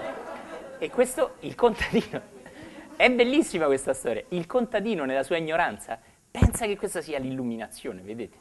E 0.79 0.89
questo, 0.89 1.35
il 1.41 1.55
contadino, 1.55 2.21
è 2.95 3.09
bellissima 3.11 3.65
questa 3.65 3.93
storia. 3.93 4.23
Il 4.29 4.45
contadino 4.45 5.05
nella 5.05 5.23
sua 5.23 5.37
ignoranza 5.37 5.99
pensa 6.29 6.65
che 6.65 6.77
questa 6.77 7.01
sia 7.01 7.19
l'illuminazione, 7.19 8.01
vedete? 8.01 8.37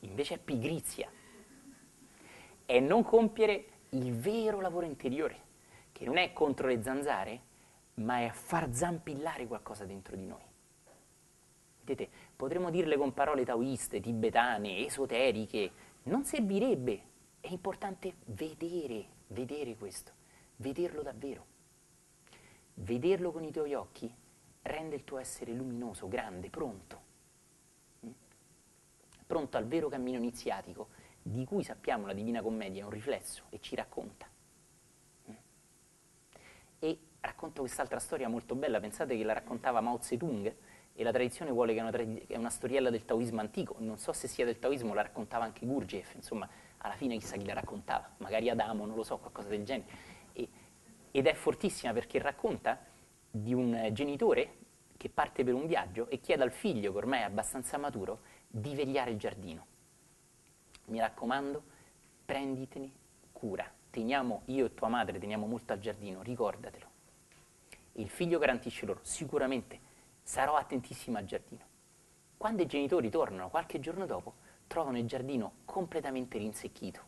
Invece 0.00 0.34
è 0.34 0.38
pigrizia. 0.38 1.08
È 2.66 2.80
non 2.80 3.02
compiere 3.02 3.64
il 3.94 4.12
vero 4.14 4.60
lavoro 4.60 4.86
interiore, 4.86 5.42
che 5.92 6.04
non 6.04 6.16
è 6.16 6.32
contro 6.32 6.66
le 6.66 6.82
zanzare, 6.82 7.40
ma 7.94 8.20
è 8.20 8.30
far 8.30 8.72
zampillare 8.72 9.46
qualcosa 9.46 9.84
dentro 9.84 10.16
di 10.16 10.26
noi. 10.26 10.42
Vedete, 11.84 12.10
potremmo 12.34 12.70
dirle 12.70 12.96
con 12.96 13.12
parole 13.12 13.44
taoiste, 13.44 14.00
tibetane, 14.00 14.84
esoteriche, 14.84 15.70
non 16.04 16.24
servirebbe, 16.24 17.02
è 17.40 17.50
importante 17.50 18.16
vedere, 18.26 19.06
vedere 19.28 19.76
questo, 19.76 20.12
vederlo 20.56 21.02
davvero. 21.02 21.52
Vederlo 22.74 23.30
con 23.30 23.44
i 23.44 23.52
tuoi 23.52 23.74
occhi 23.74 24.12
rende 24.62 24.96
il 24.96 25.04
tuo 25.04 25.18
essere 25.18 25.52
luminoso, 25.52 26.08
grande, 26.08 26.48
pronto. 26.50 27.00
Mm? 28.04 28.10
Pronto 29.26 29.56
al 29.56 29.66
vero 29.66 29.88
cammino 29.88 30.18
iniziatico 30.18 30.88
di 31.26 31.44
cui 31.44 31.64
sappiamo 31.64 32.06
la 32.06 32.12
Divina 32.12 32.42
Commedia 32.42 32.82
è 32.82 32.84
un 32.84 32.90
riflesso 32.90 33.44
e 33.50 33.60
ci 33.60 33.74
racconta. 33.74 34.26
Mm? 35.30 35.34
E 36.78 36.98
racconto 37.20 37.62
quest'altra 37.62 37.98
storia 37.98 38.28
molto 38.28 38.54
bella, 38.54 38.78
pensate 38.78 39.16
che 39.16 39.24
la 39.24 39.32
raccontava 39.32 39.80
Mao 39.80 39.98
Zedong 40.00 40.54
e 40.94 41.02
la 41.02 41.10
tradizione 41.10 41.50
vuole 41.50 41.72
che 41.72 41.78
è 41.78 41.82
una, 41.82 41.90
trad- 41.90 42.26
è 42.26 42.36
una 42.36 42.50
storiella 42.50 42.90
del 42.90 43.04
taoismo 43.04 43.40
antico, 43.40 43.76
non 43.78 43.98
so 43.98 44.12
se 44.12 44.28
sia 44.28 44.44
del 44.44 44.58
taoismo, 44.58 44.94
la 44.94 45.02
raccontava 45.02 45.44
anche 45.44 45.66
Gurdjieff, 45.66 46.14
insomma, 46.14 46.48
alla 46.78 46.94
fine 46.94 47.16
chissà 47.16 47.36
chi 47.36 47.46
la 47.46 47.54
raccontava, 47.54 48.14
magari 48.18 48.50
Adamo, 48.50 48.84
non 48.84 48.94
lo 48.94 49.02
so, 49.02 49.16
qualcosa 49.16 49.48
del 49.48 49.64
genere 49.64 50.12
ed 51.16 51.28
è 51.28 51.34
fortissima 51.34 51.92
perché 51.92 52.18
racconta 52.18 52.76
di 53.30 53.54
un 53.54 53.88
genitore 53.92 54.56
che 54.96 55.08
parte 55.08 55.44
per 55.44 55.54
un 55.54 55.64
viaggio 55.68 56.08
e 56.10 56.18
chiede 56.18 56.42
al 56.42 56.50
figlio, 56.50 56.90
che 56.90 56.98
ormai 56.98 57.20
è 57.20 57.22
abbastanza 57.22 57.78
maturo, 57.78 58.22
di 58.48 58.74
vegliare 58.74 59.12
il 59.12 59.16
giardino. 59.16 59.66
Mi 60.86 60.98
raccomando, 60.98 61.62
prenditene 62.24 62.90
cura. 63.32 63.70
Teniamo, 63.90 64.42
io 64.46 64.66
e 64.66 64.74
tua 64.74 64.88
madre 64.88 65.18
teniamo 65.18 65.46
molto 65.46 65.72
al 65.72 65.78
giardino, 65.78 66.22
ricordatelo. 66.22 66.86
Il 67.92 68.08
figlio 68.08 68.38
garantisce 68.38 68.86
loro, 68.86 69.00
sicuramente 69.02 69.78
sarò 70.22 70.56
attentissimo 70.56 71.18
al 71.18 71.24
giardino. 71.24 71.62
Quando 72.36 72.62
i 72.62 72.66
genitori 72.66 73.08
tornano 73.08 73.50
qualche 73.50 73.78
giorno 73.78 74.04
dopo, 74.04 74.34
trovano 74.66 74.98
il 74.98 75.06
giardino 75.06 75.58
completamente 75.64 76.38
rinsecchito. 76.38 77.00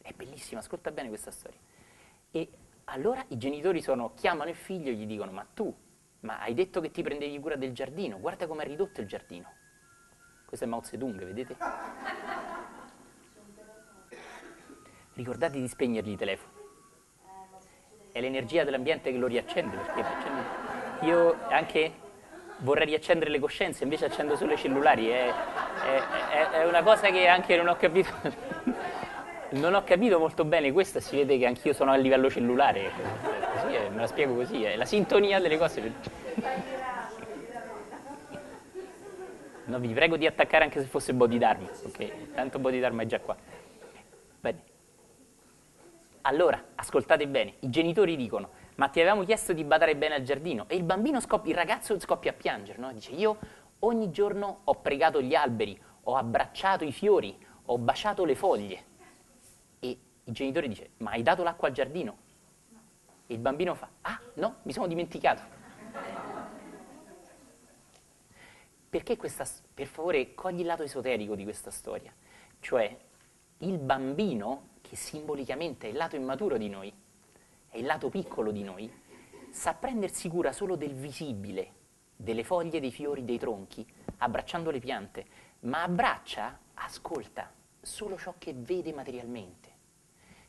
È 0.00 0.12
bellissima, 0.12 0.60
ascolta 0.60 0.90
bene 0.90 1.08
questa 1.08 1.30
storia. 1.30 1.58
E 2.30 2.50
allora 2.84 3.24
i 3.28 3.36
genitori 3.36 3.82
sono, 3.82 4.14
chiamano 4.14 4.50
il 4.50 4.56
figlio 4.56 4.90
e 4.90 4.94
gli 4.94 5.06
dicono, 5.06 5.30
ma 5.30 5.46
tu, 5.52 5.74
ma 6.20 6.40
hai 6.40 6.54
detto 6.54 6.80
che 6.80 6.90
ti 6.90 7.02
prendevi 7.02 7.38
cura 7.38 7.56
del 7.56 7.72
giardino, 7.72 8.18
guarda 8.18 8.46
come 8.46 8.64
è 8.64 8.66
ridotto 8.66 9.00
il 9.00 9.06
giardino. 9.06 9.52
Questo 10.46 10.64
è 10.64 10.68
Mao 10.68 10.82
Zedong, 10.82 11.24
vedete? 11.24 11.56
Ricordate 15.14 15.60
di 15.60 15.68
spegnergli 15.68 16.10
i 16.10 16.16
telefoni. 16.16 16.52
È 18.10 18.20
l'energia 18.20 18.64
dell'ambiente 18.64 19.12
che 19.12 19.18
lo 19.18 19.26
riaccende, 19.26 19.76
perché 19.76 21.06
io 21.06 21.36
anche 21.48 21.92
vorrei 22.58 22.86
riaccendere 22.86 23.30
le 23.30 23.38
coscienze, 23.38 23.84
invece 23.84 24.06
accendo 24.06 24.36
solo 24.36 24.52
i 24.52 24.56
cellulari. 24.56 25.08
È, 25.08 25.28
è, 25.28 26.48
è, 26.50 26.66
una 26.66 26.82
cosa 26.82 27.10
che 27.10 27.28
anche 27.28 27.56
non 27.56 27.68
ho 27.68 27.76
capito 27.76 28.10
non 29.50 29.74
ho 29.74 29.84
capito 29.84 30.18
molto 30.18 30.44
bene 30.44 30.72
questa, 30.72 30.98
si 31.00 31.16
vede 31.16 31.38
che 31.38 31.46
anch'io 31.46 31.72
sono 31.72 31.92
a 31.92 31.96
livello 31.96 32.28
cellulare, 32.28 32.90
così 33.52 33.74
è, 33.74 33.88
me 33.88 34.00
la 34.00 34.06
spiego 34.06 34.34
così, 34.34 34.64
è 34.64 34.76
la 34.76 34.84
sintonia 34.84 35.38
delle 35.38 35.58
cose. 35.58 35.92
No, 39.66 39.78
vi 39.78 39.92
prego 39.94 40.16
di 40.16 40.26
attaccare 40.26 40.64
anche 40.64 40.80
se 40.80 40.86
fosse 40.86 41.14
Body 41.14 41.38
Dharma, 41.38 41.68
ok? 41.86 42.34
Tanto 42.34 42.58
Body 42.58 42.80
Dharma 42.80 43.02
è 43.02 43.06
già 43.06 43.20
qua. 43.20 43.36
Allora, 46.26 46.62
ascoltate 46.76 47.28
bene, 47.28 47.56
i 47.60 47.68
genitori 47.68 48.16
dicono, 48.16 48.50
ma 48.76 48.88
ti 48.88 49.00
avevamo 49.00 49.24
chiesto 49.24 49.52
di 49.52 49.62
badare 49.62 49.94
bene 49.94 50.14
al 50.14 50.22
giardino, 50.22 50.64
e 50.68 50.76
il 50.76 50.82
bambino 50.82 51.20
scoppia, 51.20 51.52
il 51.52 51.58
ragazzo 51.58 51.98
scoppia 52.00 52.30
a 52.30 52.34
piangere, 52.34 52.78
no? 52.78 52.92
Dice, 52.92 53.12
io 53.12 53.38
ogni 53.80 54.10
giorno 54.10 54.60
ho 54.64 54.74
pregato 54.76 55.20
gli 55.20 55.34
alberi, 55.34 55.78
ho 56.04 56.16
abbracciato 56.16 56.84
i 56.84 56.92
fiori, 56.92 57.36
ho 57.66 57.76
baciato 57.76 58.24
le 58.24 58.34
foglie, 58.34 58.84
il 60.26 60.32
genitore 60.32 60.68
dice, 60.68 60.92
ma 60.98 61.10
hai 61.10 61.22
dato 61.22 61.42
l'acqua 61.42 61.68
al 61.68 61.74
giardino? 61.74 62.16
E 63.26 63.34
il 63.34 63.40
bambino 63.40 63.74
fa, 63.74 63.90
ah 64.00 64.18
no, 64.34 64.56
mi 64.62 64.72
sono 64.72 64.86
dimenticato. 64.86 65.42
Perché 68.88 69.18
questa, 69.18 69.44
per 69.74 69.86
favore, 69.86 70.34
cogli 70.34 70.60
il 70.60 70.66
lato 70.66 70.82
esoterico 70.82 71.34
di 71.34 71.42
questa 71.42 71.70
storia. 71.70 72.10
Cioè, 72.60 72.96
il 73.58 73.76
bambino, 73.76 74.68
che 74.86 74.96
simbolicamente 74.96 75.86
è 75.86 75.90
il 75.90 75.96
lato 75.96 76.14
immaturo 76.14 76.58
di 76.58 76.68
noi, 76.68 76.92
è 77.70 77.78
il 77.78 77.86
lato 77.86 78.10
piccolo 78.10 78.50
di 78.50 78.62
noi, 78.62 78.92
sa 79.50 79.72
prendersi 79.72 80.28
cura 80.28 80.52
solo 80.52 80.76
del 80.76 80.92
visibile, 80.92 81.72
delle 82.14 82.44
foglie, 82.44 82.80
dei 82.80 82.92
fiori, 82.92 83.24
dei 83.24 83.38
tronchi, 83.38 83.86
abbracciando 84.18 84.70
le 84.70 84.80
piante, 84.80 85.26
ma 85.60 85.82
abbraccia, 85.82 86.58
ascolta, 86.74 87.50
solo 87.80 88.18
ciò 88.18 88.34
che 88.36 88.52
vede 88.52 88.92
materialmente. 88.92 89.72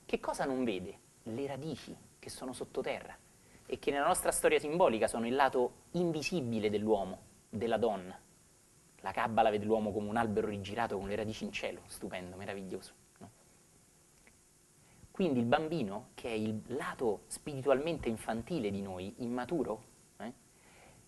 Che 0.06 0.20
cosa 0.20 0.44
non 0.44 0.66
vede? 0.66 1.00
Le 1.24 1.48
radici 1.48 1.96
che 2.20 2.30
sono 2.30 2.52
sottoterra 2.52 3.18
e 3.66 3.80
che 3.80 3.90
nella 3.90 4.08
nostra 4.08 4.32
storia 4.32 4.60
simbolica 4.60 5.08
sono 5.08 5.26
il 5.26 5.34
lato 5.34 5.84
invisibile 5.92 6.70
dell'uomo, 6.70 7.22
della 7.50 7.78
donna. 7.78 8.20
La 9.00 9.12
Kabbala 9.12 9.50
vede 9.50 9.66
l'uomo 9.66 9.94
come 9.94 10.10
un 10.10 10.18
albero 10.18 10.48
rigirato 10.48 10.98
con 10.98 11.08
le 11.08 11.16
radici 11.16 11.46
in 11.46 11.52
cielo, 11.52 11.82
stupendo, 11.88 12.36
meraviglioso. 12.36 13.05
Quindi 15.16 15.40
il 15.40 15.46
bambino, 15.46 16.10
che 16.14 16.28
è 16.28 16.34
il 16.34 16.62
lato 16.76 17.22
spiritualmente 17.28 18.10
infantile 18.10 18.70
di 18.70 18.82
noi, 18.82 19.14
immaturo, 19.20 19.84
eh, 20.18 20.34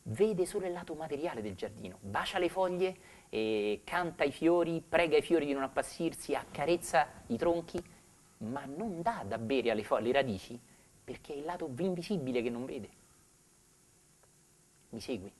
vede 0.04 0.46
solo 0.46 0.66
il 0.66 0.72
lato 0.72 0.94
materiale 0.94 1.42
del 1.42 1.56
giardino, 1.56 1.98
bacia 2.00 2.38
le 2.38 2.48
foglie, 2.48 2.98
eh, 3.28 3.82
canta 3.84 4.24
i 4.24 4.32
fiori, 4.32 4.82
prega 4.82 5.18
i 5.18 5.22
fiori 5.22 5.46
di 5.46 5.52
non 5.52 5.64
appassirsi, 5.64 6.36
accarezza 6.36 7.06
i 7.26 7.36
tronchi, 7.36 7.84
ma 8.38 8.64
non 8.64 9.02
dà 9.02 9.26
da 9.28 9.38
bere 9.38 9.72
alle, 9.72 9.86
alle 9.86 10.12
radici 10.14 10.58
perché 11.04 11.34
è 11.34 11.36
il 11.36 11.44
lato 11.44 11.70
invisibile 11.78 12.42
che 12.42 12.50
non 12.50 12.64
vede. 12.64 12.90
Mi 14.92 15.02
segui? 15.02 15.34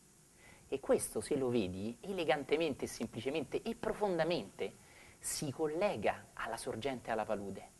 E 0.68 0.80
questo, 0.82 1.22
se 1.22 1.38
lo 1.38 1.48
vedi, 1.48 1.96
elegantemente, 2.02 2.86
semplicemente 2.86 3.62
e 3.62 3.76
profondamente, 3.76 4.74
si 5.20 5.52
collega 5.52 6.32
alla 6.34 6.58
sorgente 6.58 7.12
alla 7.12 7.24
palude. 7.24 7.76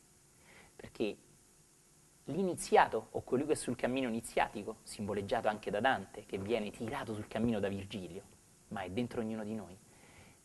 Perché 0.78 1.18
l'iniziato, 2.26 3.08
o 3.12 3.24
colui 3.24 3.46
che 3.46 3.52
è 3.52 3.56
sul 3.56 3.76
cammino 3.76 4.08
iniziatico, 4.08 4.78
simboleggiato 4.84 5.50
anche 5.50 5.70
da 5.70 5.82
Dante, 5.82 6.26
che 6.26 6.38
viene 6.38 6.72
tirato 6.72 7.14
sul 7.14 7.28
cammino 7.28 7.60
da 7.60 7.68
Virgilio, 7.68 8.24
ma 8.70 8.82
è 8.84 8.90
dentro 8.90 9.22
ognuno 9.22 9.44
di 9.44 9.56
noi, 9.56 9.78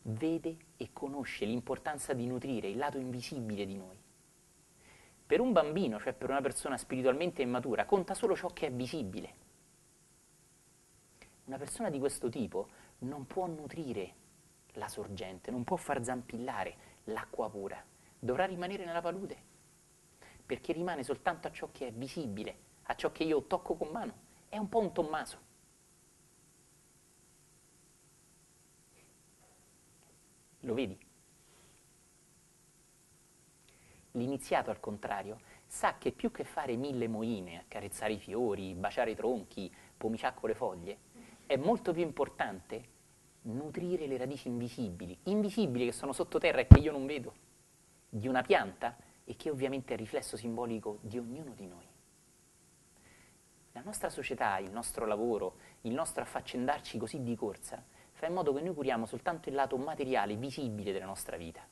vede 0.03 0.57
e 0.75 0.89
conosce 0.91 1.45
l'importanza 1.45 2.13
di 2.13 2.27
nutrire 2.27 2.67
il 2.67 2.77
lato 2.77 2.97
invisibile 2.97 3.65
di 3.65 3.77
noi. 3.77 3.97
Per 5.25 5.39
un 5.39 5.51
bambino, 5.51 5.99
cioè 5.99 6.13
per 6.13 6.29
una 6.29 6.41
persona 6.41 6.77
spiritualmente 6.77 7.41
immatura, 7.41 7.85
conta 7.85 8.13
solo 8.13 8.35
ciò 8.35 8.49
che 8.49 8.67
è 8.67 8.71
visibile. 8.71 9.41
Una 11.45 11.57
persona 11.57 11.89
di 11.89 11.99
questo 11.99 12.29
tipo 12.29 12.67
non 12.99 13.25
può 13.25 13.47
nutrire 13.47 14.21
la 14.73 14.87
sorgente, 14.87 15.51
non 15.51 15.63
può 15.63 15.77
far 15.77 16.03
zampillare 16.03 16.75
l'acqua 17.05 17.49
pura, 17.49 17.81
dovrà 18.17 18.45
rimanere 18.45 18.85
nella 18.85 19.01
palude, 19.01 19.51
perché 20.45 20.73
rimane 20.73 21.03
soltanto 21.03 21.47
a 21.47 21.51
ciò 21.51 21.69
che 21.71 21.87
è 21.87 21.91
visibile, 21.91 22.57
a 22.83 22.95
ciò 22.95 23.11
che 23.11 23.23
io 23.23 23.43
tocco 23.43 23.75
con 23.75 23.89
mano. 23.89 24.13
È 24.49 24.57
un 24.57 24.69
po' 24.69 24.79
un 24.79 24.91
Tommaso. 24.91 25.37
Lo 30.61 30.73
vedi? 30.73 30.97
L'iniziato, 34.11 34.69
al 34.69 34.79
contrario, 34.79 35.39
sa 35.65 35.97
che 35.97 36.11
più 36.11 36.31
che 36.31 36.43
fare 36.43 36.75
mille 36.75 37.07
moine, 37.07 37.59
accarezzare 37.59 38.13
i 38.13 38.19
fiori, 38.19 38.75
baciare 38.75 39.11
i 39.11 39.15
tronchi, 39.15 39.73
pomiciacco 39.97 40.47
le 40.47 40.53
foglie, 40.53 40.97
è 41.45 41.55
molto 41.55 41.91
più 41.91 42.03
importante 42.03 42.91
nutrire 43.43 44.05
le 44.07 44.17
radici 44.17 44.47
invisibili, 44.47 45.17
invisibili 45.23 45.85
che 45.85 45.91
sono 45.91 46.13
sottoterra 46.13 46.61
e 46.61 46.67
che 46.67 46.79
io 46.79 46.91
non 46.91 47.05
vedo, 47.05 47.33
di 48.07 48.27
una 48.27 48.41
pianta 48.41 48.95
e 49.25 49.35
che 49.35 49.49
ovviamente 49.49 49.91
è 49.91 49.93
il 49.93 49.99
riflesso 49.99 50.37
simbolico 50.37 50.99
di 51.01 51.17
ognuno 51.17 51.53
di 51.53 51.67
noi. 51.67 51.85
La 53.71 53.81
nostra 53.81 54.09
società, 54.09 54.57
il 54.59 54.71
nostro 54.71 55.05
lavoro, 55.05 55.55
il 55.81 55.93
nostro 55.93 56.21
affaccendarci 56.21 56.97
così 56.97 57.23
di 57.23 57.35
corsa, 57.35 57.83
fa 58.11 58.27
in 58.27 58.33
modo 58.33 58.53
che 58.53 58.61
noi 58.61 58.73
curiamo 58.73 59.05
soltanto 59.05 59.49
il 59.49 59.55
lato 59.55 59.77
materiale, 59.77 60.35
visibile 60.35 60.91
della 60.91 61.05
nostra 61.05 61.37
vita. 61.37 61.65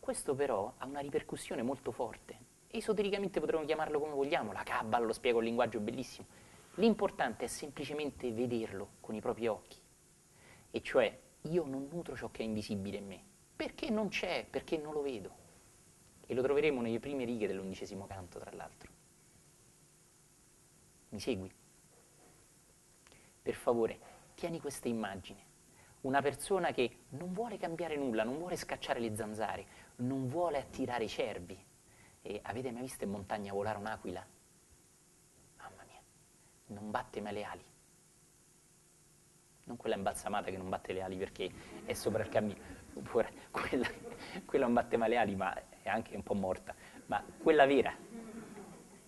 Questo 0.00 0.34
però 0.34 0.72
ha 0.78 0.86
una 0.86 1.00
ripercussione 1.00 1.62
molto 1.62 1.90
forte. 1.92 2.52
Esotericamente 2.68 3.40
potremmo 3.40 3.64
chiamarlo 3.64 4.00
come 4.00 4.14
vogliamo, 4.14 4.52
la 4.52 4.62
cabala 4.62 5.04
lo 5.04 5.12
spiega 5.12 5.38
un 5.38 5.44
linguaggio 5.44 5.80
bellissimo. 5.80 6.26
L'importante 6.76 7.44
è 7.44 7.48
semplicemente 7.48 8.32
vederlo 8.32 8.94
con 9.00 9.14
i 9.14 9.20
propri 9.20 9.46
occhi. 9.46 9.78
E 10.70 10.80
cioè, 10.80 11.20
io 11.42 11.64
non 11.66 11.88
nutro 11.90 12.16
ciò 12.16 12.30
che 12.30 12.42
è 12.42 12.46
invisibile 12.46 12.96
in 12.96 13.06
me. 13.06 13.22
Perché 13.54 13.90
non 13.90 14.08
c'è? 14.08 14.46
Perché 14.48 14.76
non 14.78 14.92
lo 14.92 15.02
vedo. 15.02 15.42
E 16.26 16.34
lo 16.34 16.42
troveremo 16.42 16.80
nelle 16.80 17.00
prime 17.00 17.24
righe 17.24 17.46
dell'undicesimo 17.46 18.06
canto, 18.06 18.38
tra 18.38 18.50
l'altro. 18.52 18.90
Mi 21.10 21.20
segui? 21.20 21.52
Per 23.42 23.54
favore, 23.54 23.98
tieni 24.34 24.60
questa 24.60 24.88
immagine 24.88 25.52
una 26.04 26.20
persona 26.20 26.72
che 26.72 27.04
non 27.10 27.32
vuole 27.32 27.56
cambiare 27.56 27.96
nulla, 27.96 28.24
non 28.24 28.38
vuole 28.38 28.56
scacciare 28.56 29.00
le 29.00 29.16
zanzare, 29.16 29.66
non 29.96 30.28
vuole 30.28 30.58
attirare 30.58 31.04
i 31.04 31.08
cervi. 31.08 31.62
E 32.22 32.40
avete 32.42 32.70
mai 32.70 32.82
visto 32.82 33.04
in 33.04 33.10
montagna 33.10 33.52
volare 33.52 33.78
un'aquila? 33.78 34.26
Mamma 35.58 35.82
mia, 35.86 36.00
non 36.66 36.90
batte 36.90 37.20
mai 37.20 37.32
le 37.32 37.44
ali. 37.44 37.64
Non 39.64 39.76
quella 39.78 39.96
imbalsamata 39.96 40.50
che 40.50 40.58
non 40.58 40.68
batte 40.68 40.92
le 40.92 41.02
ali 41.02 41.16
perché 41.16 41.50
è 41.86 41.94
sopra 41.94 42.22
il 42.22 42.28
cammino, 42.28 42.60
quella, 43.50 43.88
quella 44.44 44.64
non 44.66 44.74
batte 44.74 44.96
mai 44.98 45.08
le 45.08 45.16
ali 45.16 45.34
ma 45.34 45.54
è 45.84 45.90
anche 45.90 46.16
un 46.16 46.22
po' 46.22 46.34
morta, 46.34 46.74
ma 47.06 47.22
quella 47.38 47.66
vera, 47.66 47.94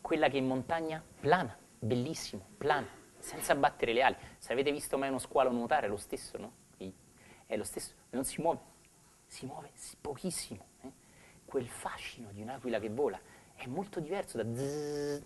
quella 0.03 0.29
che 0.29 0.37
in 0.37 0.47
montagna 0.47 1.03
plana, 1.21 1.57
bellissimo, 1.79 2.47
plana, 2.59 2.87
senza 3.19 3.55
battere 3.55 3.95
le 3.95 4.03
ali. 4.03 4.17
Se 4.37 4.53
avete 4.53 4.71
visto 4.71 4.99
mai 4.99 5.09
uno 5.09 5.19
squalo 5.19 5.51
nuotare, 5.51 5.87
è 5.87 5.89
lo 5.89 5.97
stesso, 5.97 6.37
no? 6.39 6.53
è 7.47 7.57
lo 7.57 7.65
stesso, 7.65 7.95
non 8.11 8.25
si 8.25 8.41
muove, 8.41 8.59
si 9.27 9.47
muove 9.47 9.71
pochissimo. 10.01 10.65
Eh? 10.83 10.93
Quel 11.45 11.67
fascino 11.67 12.31
di 12.33 12.43
un'aquila 12.43 12.79
che 12.79 12.91
vola 12.91 13.19
è 13.55 13.67
molto 13.67 14.01
diverso 14.01 14.43
da 14.43 14.45
zzz, 14.53 15.23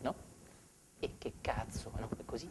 no? 0.00 0.14
E 1.00 1.14
che 1.18 1.32
cazzo, 1.40 1.90
no? 1.96 2.08
È 2.16 2.24
così. 2.24 2.48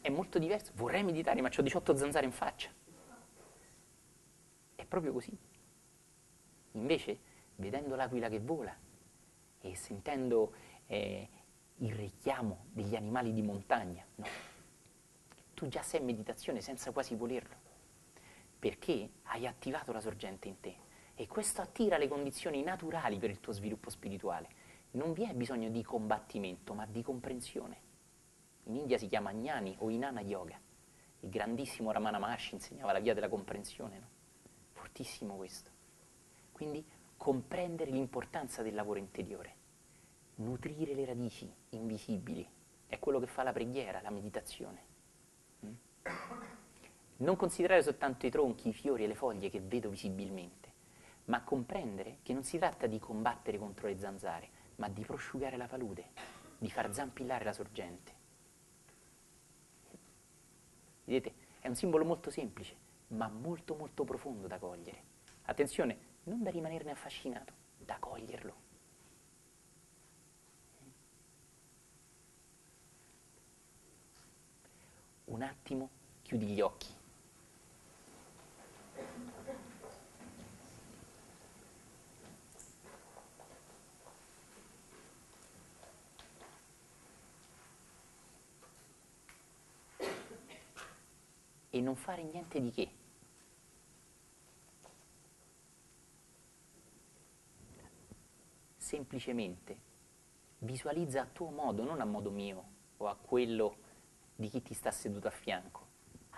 È 0.00 0.08
molto 0.08 0.38
diverso. 0.38 0.70
Vorrei 0.76 1.02
meditare, 1.02 1.40
ma 1.40 1.50
ho 1.54 1.62
18 1.62 1.96
zanzare 1.96 2.26
in 2.26 2.32
faccia. 2.32 2.68
Proprio 4.96 5.12
così. 5.12 5.38
Invece, 6.72 7.18
vedendo 7.56 7.96
l'aquila 7.96 8.30
che 8.30 8.40
vola 8.40 8.74
e 9.60 9.76
sentendo 9.76 10.54
eh, 10.86 11.28
il 11.74 11.92
richiamo 11.94 12.64
degli 12.72 12.96
animali 12.96 13.34
di 13.34 13.42
montagna, 13.42 14.02
no? 14.14 14.24
tu 15.52 15.68
già 15.68 15.82
sei 15.82 16.00
in 16.00 16.06
meditazione 16.06 16.62
senza 16.62 16.92
quasi 16.92 17.14
volerlo, 17.14 17.56
perché 18.58 19.10
hai 19.24 19.46
attivato 19.46 19.92
la 19.92 20.00
sorgente 20.00 20.48
in 20.48 20.60
te 20.60 20.74
e 21.14 21.26
questo 21.26 21.60
attira 21.60 21.98
le 21.98 22.08
condizioni 22.08 22.62
naturali 22.62 23.18
per 23.18 23.28
il 23.28 23.40
tuo 23.40 23.52
sviluppo 23.52 23.90
spirituale. 23.90 24.48
Non 24.92 25.12
vi 25.12 25.24
è 25.24 25.34
bisogno 25.34 25.68
di 25.68 25.82
combattimento, 25.82 26.72
ma 26.72 26.86
di 26.86 27.02
comprensione. 27.02 27.80
In 28.62 28.76
India 28.76 28.96
si 28.96 29.08
chiama 29.08 29.32
Gnani 29.32 29.76
o 29.80 29.90
Inana 29.90 30.22
Yoga. 30.22 30.58
Il 31.20 31.28
grandissimo 31.28 31.92
Ramana 31.92 32.18
Maharshi 32.18 32.54
insegnava 32.54 32.92
la 32.92 33.00
via 33.00 33.12
della 33.12 33.28
comprensione, 33.28 33.98
no? 33.98 34.14
Fortissimo 34.96 35.36
questo. 35.36 35.70
Quindi 36.52 36.82
comprendere 37.18 37.90
l'importanza 37.90 38.62
del 38.62 38.74
lavoro 38.74 38.98
interiore, 38.98 39.54
nutrire 40.36 40.94
le 40.94 41.04
radici 41.04 41.52
invisibili, 41.70 42.48
è 42.86 42.98
quello 42.98 43.20
che 43.20 43.26
fa 43.26 43.42
la 43.42 43.52
preghiera, 43.52 44.00
la 44.00 44.08
meditazione. 44.08 44.84
Non 47.18 47.36
considerare 47.36 47.82
soltanto 47.82 48.24
i 48.24 48.30
tronchi, 48.30 48.68
i 48.68 48.72
fiori 48.72 49.04
e 49.04 49.06
le 49.06 49.14
foglie 49.14 49.50
che 49.50 49.60
vedo 49.60 49.90
visibilmente, 49.90 50.72
ma 51.26 51.42
comprendere 51.42 52.20
che 52.22 52.32
non 52.32 52.42
si 52.42 52.56
tratta 52.56 52.86
di 52.86 52.98
combattere 52.98 53.58
contro 53.58 53.88
le 53.88 53.98
zanzare, 53.98 54.48
ma 54.76 54.88
di 54.88 55.04
prosciugare 55.04 55.58
la 55.58 55.66
palude, 55.66 56.06
di 56.56 56.70
far 56.70 56.94
zampillare 56.94 57.44
la 57.44 57.52
sorgente. 57.52 58.12
Vedete, 61.04 61.34
è 61.60 61.68
un 61.68 61.74
simbolo 61.74 62.06
molto 62.06 62.30
semplice, 62.30 62.84
ma 63.08 63.28
molto 63.28 63.74
molto 63.74 64.04
profondo 64.04 64.46
da 64.46 64.58
cogliere. 64.58 65.02
Attenzione, 65.42 65.98
non 66.24 66.42
da 66.42 66.50
rimanerne 66.50 66.90
affascinato, 66.90 67.52
da 67.76 67.96
coglierlo. 67.98 68.64
Un 75.26 75.42
attimo 75.42 75.90
chiudi 76.22 76.46
gli 76.46 76.60
occhi. 76.60 76.95
E 91.76 91.80
non 91.82 91.94
fare 91.94 92.22
niente 92.22 92.58
di 92.58 92.70
che. 92.70 92.90
Semplicemente 98.78 99.76
visualizza 100.60 101.20
a 101.20 101.26
tuo 101.26 101.50
modo, 101.50 101.84
non 101.84 102.00
a 102.00 102.06
modo 102.06 102.30
mio 102.30 102.64
o 102.96 103.08
a 103.08 103.14
quello 103.14 103.76
di 104.34 104.48
chi 104.48 104.62
ti 104.62 104.72
sta 104.72 104.90
seduto 104.90 105.28
a 105.28 105.30
fianco 105.30 105.84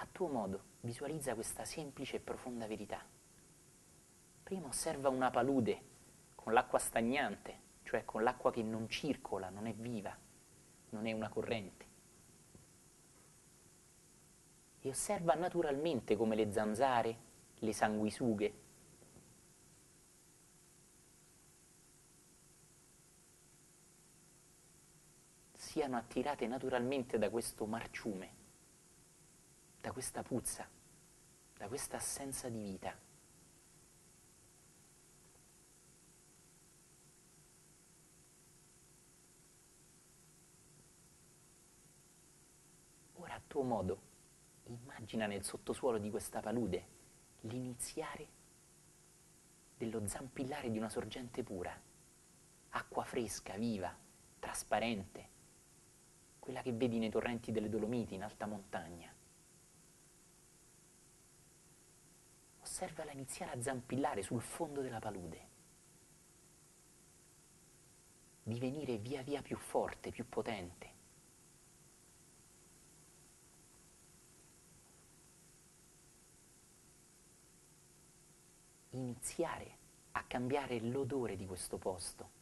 a 0.01 0.07
tuo 0.11 0.27
modo, 0.27 0.63
visualizza 0.81 1.35
questa 1.35 1.65
semplice 1.65 2.17
e 2.17 2.21
profonda 2.21 2.67
verità. 2.67 3.05
Prima 4.43 4.67
osserva 4.67 5.09
una 5.09 5.31
palude 5.31 5.83
con 6.35 6.53
l'acqua 6.53 6.79
stagnante, 6.81 7.61
cioè 7.85 8.05
con 8.05 8.25
l'acqua 8.25 8.51
che 8.51 8.63
non 8.63 8.89
circola, 8.89 9.51
non 9.51 9.67
è 9.67 9.75
viva, 9.75 10.17
non 10.91 11.07
è 11.07 11.13
una 11.13 11.29
corrente. 11.29 11.88
E 14.89 14.91
osserva 14.91 15.35
naturalmente 15.35 16.17
come 16.17 16.35
le 16.35 16.51
zanzare, 16.51 17.19
le 17.59 17.75
sanguisughe, 17.75 18.53
siano 25.53 25.99
attirate 25.99 26.47
naturalmente 26.47 27.19
da 27.19 27.29
questo 27.29 27.67
marciume 27.67 28.37
da 29.83 29.93
questa 29.93 30.23
puzza, 30.23 30.67
da 31.59 31.69
questa 31.69 31.99
assenza 31.99 32.49
di 32.49 32.59
vita. 32.59 32.99
Ora 43.17 43.35
a 43.35 43.41
tuo 43.47 43.63
modo, 43.63 44.08
immagina 44.73 45.27
nel 45.27 45.45
sottosuolo 45.45 45.99
di 45.99 46.11
questa 46.11 46.41
palude 46.41 46.97
l'iniziare 47.43 48.29
dello 49.77 50.07
zampillare 50.07 50.71
di 50.71 50.79
una 50.79 50.89
sorgente 50.89 51.43
pura, 51.43 51.79
acqua 52.71 53.05
fresca, 53.05 53.57
viva, 53.57 53.97
trasparente, 54.39 55.29
quella 56.39 56.63
che 56.63 56.73
vedi 56.73 56.99
nei 56.99 57.11
torrenti 57.11 57.53
delle 57.53 57.69
Dolomiti 57.69 58.15
in 58.15 58.23
alta 58.23 58.47
montagna. 58.47 59.13
osservala 62.69 63.13
iniziare 63.13 63.53
a 63.53 63.63
zampillare 63.63 64.23
sul 64.23 64.43
fondo 64.43 64.83
della 64.83 65.01
palude, 65.01 65.49
divenire 68.43 68.99
via 68.99 69.23
via 69.23 69.43
più 69.43 69.57
forte, 69.57 70.11
più 70.11 70.29
potente. 70.29 70.98
Iniziare 78.99 79.77
a 80.13 80.25
cambiare 80.25 80.81
l'odore 80.81 81.37
di 81.37 81.47
questo 81.47 81.79
posto. 81.79 82.37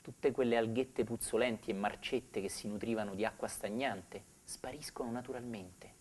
Tutte 0.00 0.32
quelle 0.32 0.56
alghette 0.56 1.04
puzzolenti 1.04 1.70
e 1.70 1.74
marcette 1.74 2.40
che 2.40 2.48
si 2.48 2.66
nutrivano 2.66 3.14
di 3.14 3.26
acqua 3.26 3.46
stagnante 3.46 4.24
spariscono 4.42 5.10
naturalmente. 5.10 5.96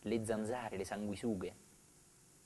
Le 0.00 0.24
zanzare, 0.24 0.76
le 0.76 0.84
sanguisughe 0.84 1.54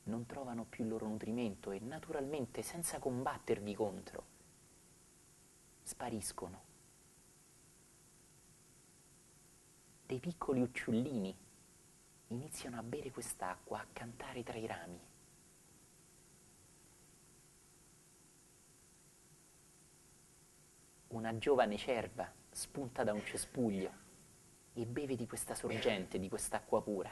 non 0.05 0.27
trovano 0.27 0.65
più 0.65 0.85
il 0.85 0.91
loro 0.91 1.07
nutrimento 1.07 1.71
e 1.71 1.79
naturalmente, 1.79 2.63
senza 2.63 2.99
combattervi 2.99 3.75
contro, 3.75 4.30
spariscono. 5.91 6.69
Dei 10.07 10.21
piccoli 10.21 10.61
uccellini 10.61 11.37
iniziano 12.29 12.79
a 12.79 12.83
bere 12.83 13.11
quest'acqua, 13.11 13.81
a 13.81 13.87
cantare 13.93 14.43
tra 14.43 14.57
i 14.57 14.67
rami. 14.67 15.09
una 21.11 21.37
giovane 21.39 21.77
cerva 21.77 22.31
spunta 22.51 23.03
da 23.03 23.13
un 23.13 23.25
cespuglio 23.25 23.91
e 24.75 24.87
beve 24.87 25.17
di 25.17 25.27
questa 25.27 25.55
sorgente, 25.55 26.19
di 26.19 26.29
quest'acqua 26.29 26.81
pura. 26.83 27.11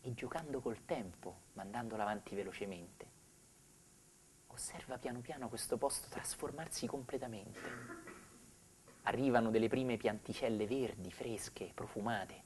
E 0.00 0.05
giocando 0.16 0.60
col 0.60 0.86
tempo, 0.86 1.42
mandandola 1.52 2.02
avanti 2.02 2.34
velocemente, 2.34 3.06
osserva 4.46 4.96
piano 4.96 5.20
piano 5.20 5.50
questo 5.50 5.76
posto 5.76 6.08
trasformarsi 6.08 6.86
completamente. 6.86 7.60
Arrivano 9.02 9.50
delle 9.50 9.68
prime 9.68 9.98
pianticelle 9.98 10.66
verdi, 10.66 11.12
fresche, 11.12 11.70
profumate, 11.74 12.42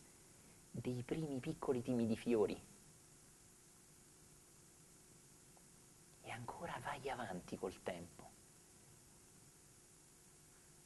dei 0.73 1.05
primi 1.05 1.39
piccoli 1.39 1.81
timidi 1.81 2.17
fiori 2.17 2.61
e 6.23 6.31
ancora 6.31 6.77
vai 6.83 7.09
avanti 7.09 7.57
col 7.57 7.81
tempo. 7.85 8.29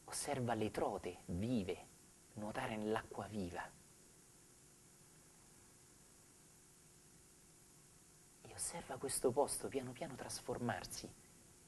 Osserva 0.04 0.52
le 0.52 0.70
trote 0.70 1.20
vive 1.24 1.86
nuotare 2.34 2.76
nell'acqua 2.76 3.26
viva. 3.26 3.66
Osserva 8.54 8.96
questo 8.98 9.32
posto 9.32 9.66
piano 9.66 9.90
piano 9.90 10.14
trasformarsi 10.14 11.12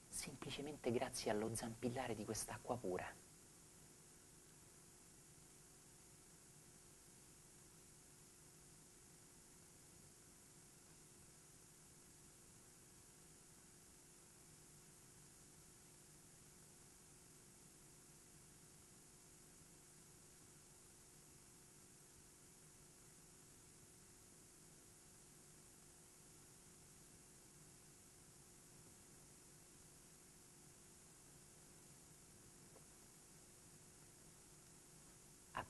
semplicemente 0.08 0.92
grazie 0.92 1.32
allo 1.32 1.52
zampillare 1.52 2.14
di 2.14 2.24
quest'acqua 2.24 2.76
pura. 2.76 3.04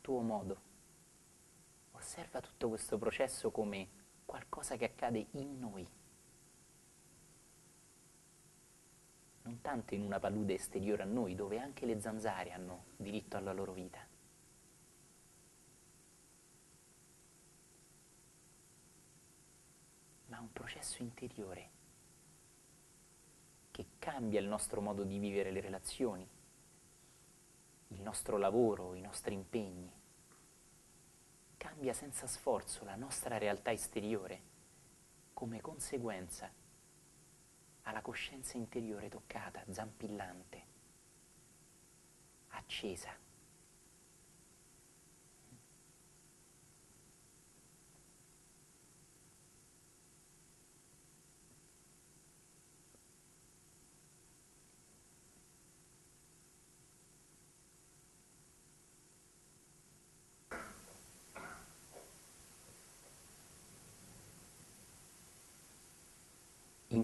Tuo 0.06 0.20
modo. 0.20 0.60
Osserva 1.90 2.40
tutto 2.40 2.68
questo 2.68 2.96
processo 2.96 3.50
come 3.50 3.88
qualcosa 4.24 4.76
che 4.76 4.84
accade 4.84 5.26
in 5.32 5.58
noi, 5.58 5.84
non 9.42 9.60
tanto 9.60 9.94
in 9.94 10.02
una 10.02 10.20
palude 10.20 10.54
esteriore 10.54 11.02
a 11.02 11.06
noi, 11.06 11.34
dove 11.34 11.58
anche 11.58 11.86
le 11.86 12.00
zanzare 12.00 12.52
hanno 12.52 12.84
diritto 12.96 13.36
alla 13.36 13.52
loro 13.52 13.72
vita. 13.72 13.98
Ma 20.26 20.38
un 20.38 20.52
processo 20.52 21.02
interiore 21.02 21.70
che 23.72 23.86
cambia 23.98 24.38
il 24.38 24.46
nostro 24.46 24.80
modo 24.80 25.02
di 25.02 25.18
vivere 25.18 25.50
le 25.50 25.60
relazioni, 25.60 26.35
il 27.88 28.00
nostro 28.00 28.36
lavoro, 28.36 28.94
i 28.94 29.00
nostri 29.00 29.34
impegni. 29.34 29.92
Cambia 31.56 31.92
senza 31.92 32.26
sforzo 32.26 32.84
la 32.84 32.96
nostra 32.96 33.38
realtà 33.38 33.72
esteriore 33.72 34.54
come 35.32 35.60
conseguenza 35.60 36.50
alla 37.82 38.00
coscienza 38.00 38.56
interiore 38.56 39.08
toccata, 39.08 39.62
zampillante, 39.70 40.64
accesa. 42.48 43.25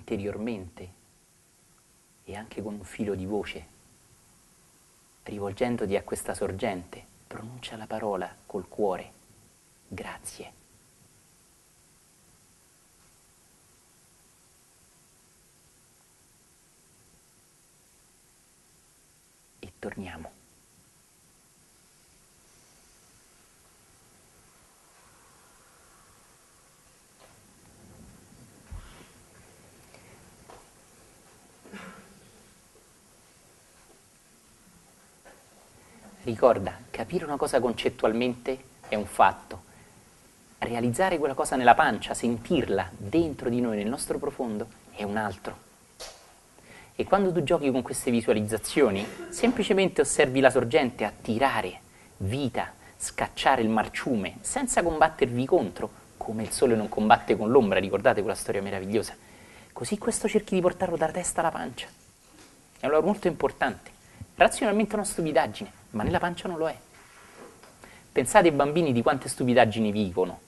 Interiormente 0.03 1.01
e 2.25 2.35
anche 2.35 2.61
con 2.61 2.75
un 2.75 2.85
filo 2.85 3.15
di 3.15 3.25
voce, 3.25 3.67
rivolgendoti 5.23 5.97
a 5.97 6.03
questa 6.03 6.35
sorgente, 6.35 7.05
pronuncia 7.29 7.77
la 7.77 7.87
parola 7.87 8.35
col 8.47 8.67
cuore, 8.69 9.13
grazie. 9.87 10.61
E 19.61 19.73
torniamo. 19.79 20.42
Ricorda, 36.33 36.79
capire 36.91 37.27
una 37.27 37.37
cosa 37.37 37.61
concettualmente 37.61 38.59
è 38.89 38.95
un 38.95 39.05
fatto. 39.05 39.65
Realizzare 40.61 41.19
quella 41.19 41.35
cosa 41.35 41.57
nella 41.57 41.75
pancia, 41.75 42.15
sentirla 42.15 42.89
dentro 42.97 43.51
di 43.51 43.61
noi, 43.61 43.77
nel 43.77 43.87
nostro 43.87 44.17
profondo, 44.17 44.67
è 44.95 45.03
un 45.03 45.19
altro. 45.19 45.55
E 46.97 47.05
quando 47.05 47.33
tu 47.33 47.43
giochi 47.43 47.71
con 47.71 47.83
queste 47.83 48.11
visualizzazioni, 48.11 49.07
semplicemente 49.29 50.01
osservi 50.01 50.41
la 50.41 50.49
sorgente 50.49 51.05
attirare 51.05 51.81
vita, 52.17 52.73
scacciare 52.97 53.61
il 53.61 53.69
marciume, 53.69 54.39
senza 54.41 54.83
combattervi 54.83 55.45
contro, 55.45 55.91
come 56.17 56.45
il 56.45 56.51
sole 56.51 56.75
non 56.75 56.89
combatte 56.89 57.37
con 57.37 57.51
l'ombra, 57.51 57.79
ricordate 57.79 58.23
quella 58.23 58.35
storia 58.35 58.63
meravigliosa. 58.63 59.15
Così 59.71 59.99
questo 59.99 60.29
cerchi 60.29 60.55
di 60.55 60.63
portarlo 60.63 60.97
dalla 60.97 61.13
testa 61.13 61.41
alla 61.41 61.51
pancia. 61.51 61.89
È 62.81 62.87
allora 62.87 63.03
molto 63.03 63.27
importante. 63.29 63.92
Razionalmente 64.35 64.93
è 64.93 64.95
una 64.95 65.05
stupidaggine, 65.05 65.73
ma 65.91 66.03
nella 66.03 66.19
pancia 66.19 66.49
non 66.49 66.59
lo 66.59 66.69
è. 66.69 66.77
Pensate 68.11 68.49
ai 68.49 68.55
bambini 68.55 68.93
di 68.93 69.03
quante 69.03 69.29
stupidaggini 69.29 69.93
vivono, 69.93 70.41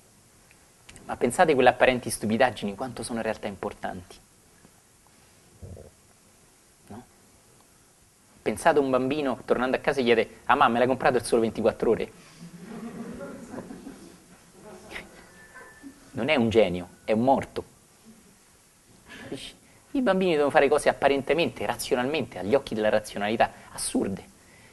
ma 1.06 1.16
pensate 1.16 1.52
a 1.52 1.54
quelle 1.54 1.70
apparenti 1.70 2.10
stupidaggini 2.10 2.74
quanto 2.74 3.02
sono 3.02 3.18
in 3.18 3.24
realtà 3.24 3.46
importanti. 3.46 4.16
No? 6.88 7.04
Pensate 8.42 8.78
a 8.78 8.82
un 8.82 8.90
bambino 8.90 9.40
tornando 9.44 9.76
a 9.76 9.80
casa 9.80 10.00
gli 10.00 10.04
chiede, 10.04 10.40
ah 10.44 10.54
mamma 10.54 10.72
me 10.72 10.78
l'hai 10.78 10.86
comprato 10.86 11.16
il 11.16 11.24
solo 11.24 11.42
24 11.42 11.90
ore? 11.90 12.12
Non 16.12 16.28
è 16.28 16.36
un 16.36 16.48
genio, 16.48 16.88
è 17.04 17.12
un 17.12 17.22
morto. 17.22 17.64
I 19.94 20.02
bambini 20.02 20.32
devono 20.32 20.50
fare 20.50 20.66
cose 20.66 20.88
apparentemente, 20.88 21.64
razionalmente, 21.66 22.40
agli 22.40 22.56
occhi 22.56 22.74
della 22.74 22.88
razionalità, 22.88 23.52
assurde. 23.70 24.26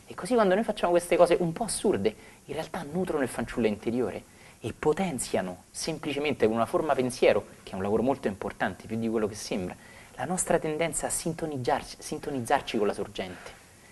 E 0.07 0.15
così 0.15 0.33
quando 0.33 0.55
noi 0.55 0.63
facciamo 0.63 0.93
queste 0.93 1.15
cose 1.15 1.37
un 1.39 1.53
po' 1.53 1.65
assurde, 1.65 2.15
in 2.45 2.55
realtà 2.55 2.83
nutrono 2.91 3.21
il 3.21 3.29
fanciullo 3.29 3.67
interiore 3.67 4.23
e 4.59 4.73
potenziano 4.73 5.65
semplicemente 5.69 6.47
con 6.47 6.55
una 6.55 6.65
forma 6.65 6.95
pensiero, 6.95 7.45
che 7.61 7.73
è 7.73 7.75
un 7.75 7.83
lavoro 7.83 8.01
molto 8.01 8.27
importante, 8.27 8.87
più 8.87 8.97
di 8.97 9.07
quello 9.09 9.27
che 9.27 9.35
sembra, 9.35 9.75
la 10.15 10.25
nostra 10.25 10.57
tendenza 10.57 11.05
a 11.05 11.11
sintonizzarci, 11.11 12.77
con 12.79 12.87
la 12.87 12.93
sorgente. 12.93 13.51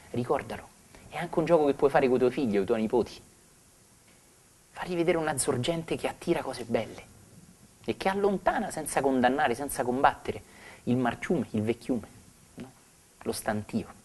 Ricordalo, 0.09 0.67
è 1.09 1.17
anche 1.17 1.37
un 1.37 1.45
gioco 1.45 1.67
che 1.67 1.75
puoi 1.75 1.91
fare 1.91 2.07
con 2.07 2.15
i 2.15 2.19
tuoi 2.19 2.31
figli 2.31 2.57
o 2.57 2.63
i 2.63 2.65
tuoi 2.65 2.81
nipoti. 2.81 3.21
Fargli 4.71 4.95
vedere 4.95 5.17
una 5.17 5.37
sorgente 5.37 5.95
che 5.95 6.07
attira 6.07 6.41
cose 6.41 6.63
belle 6.63 7.03
e 7.85 7.97
che 7.97 8.09
allontana 8.09 8.71
senza 8.71 9.01
condannare, 9.01 9.53
senza 9.53 9.83
combattere 9.83 10.57
il 10.83 10.97
marciume, 10.97 11.47
il 11.51 11.61
vecchiume, 11.61 12.07
no? 12.55 12.71
lo 13.23 13.31
stantio. 13.31 13.98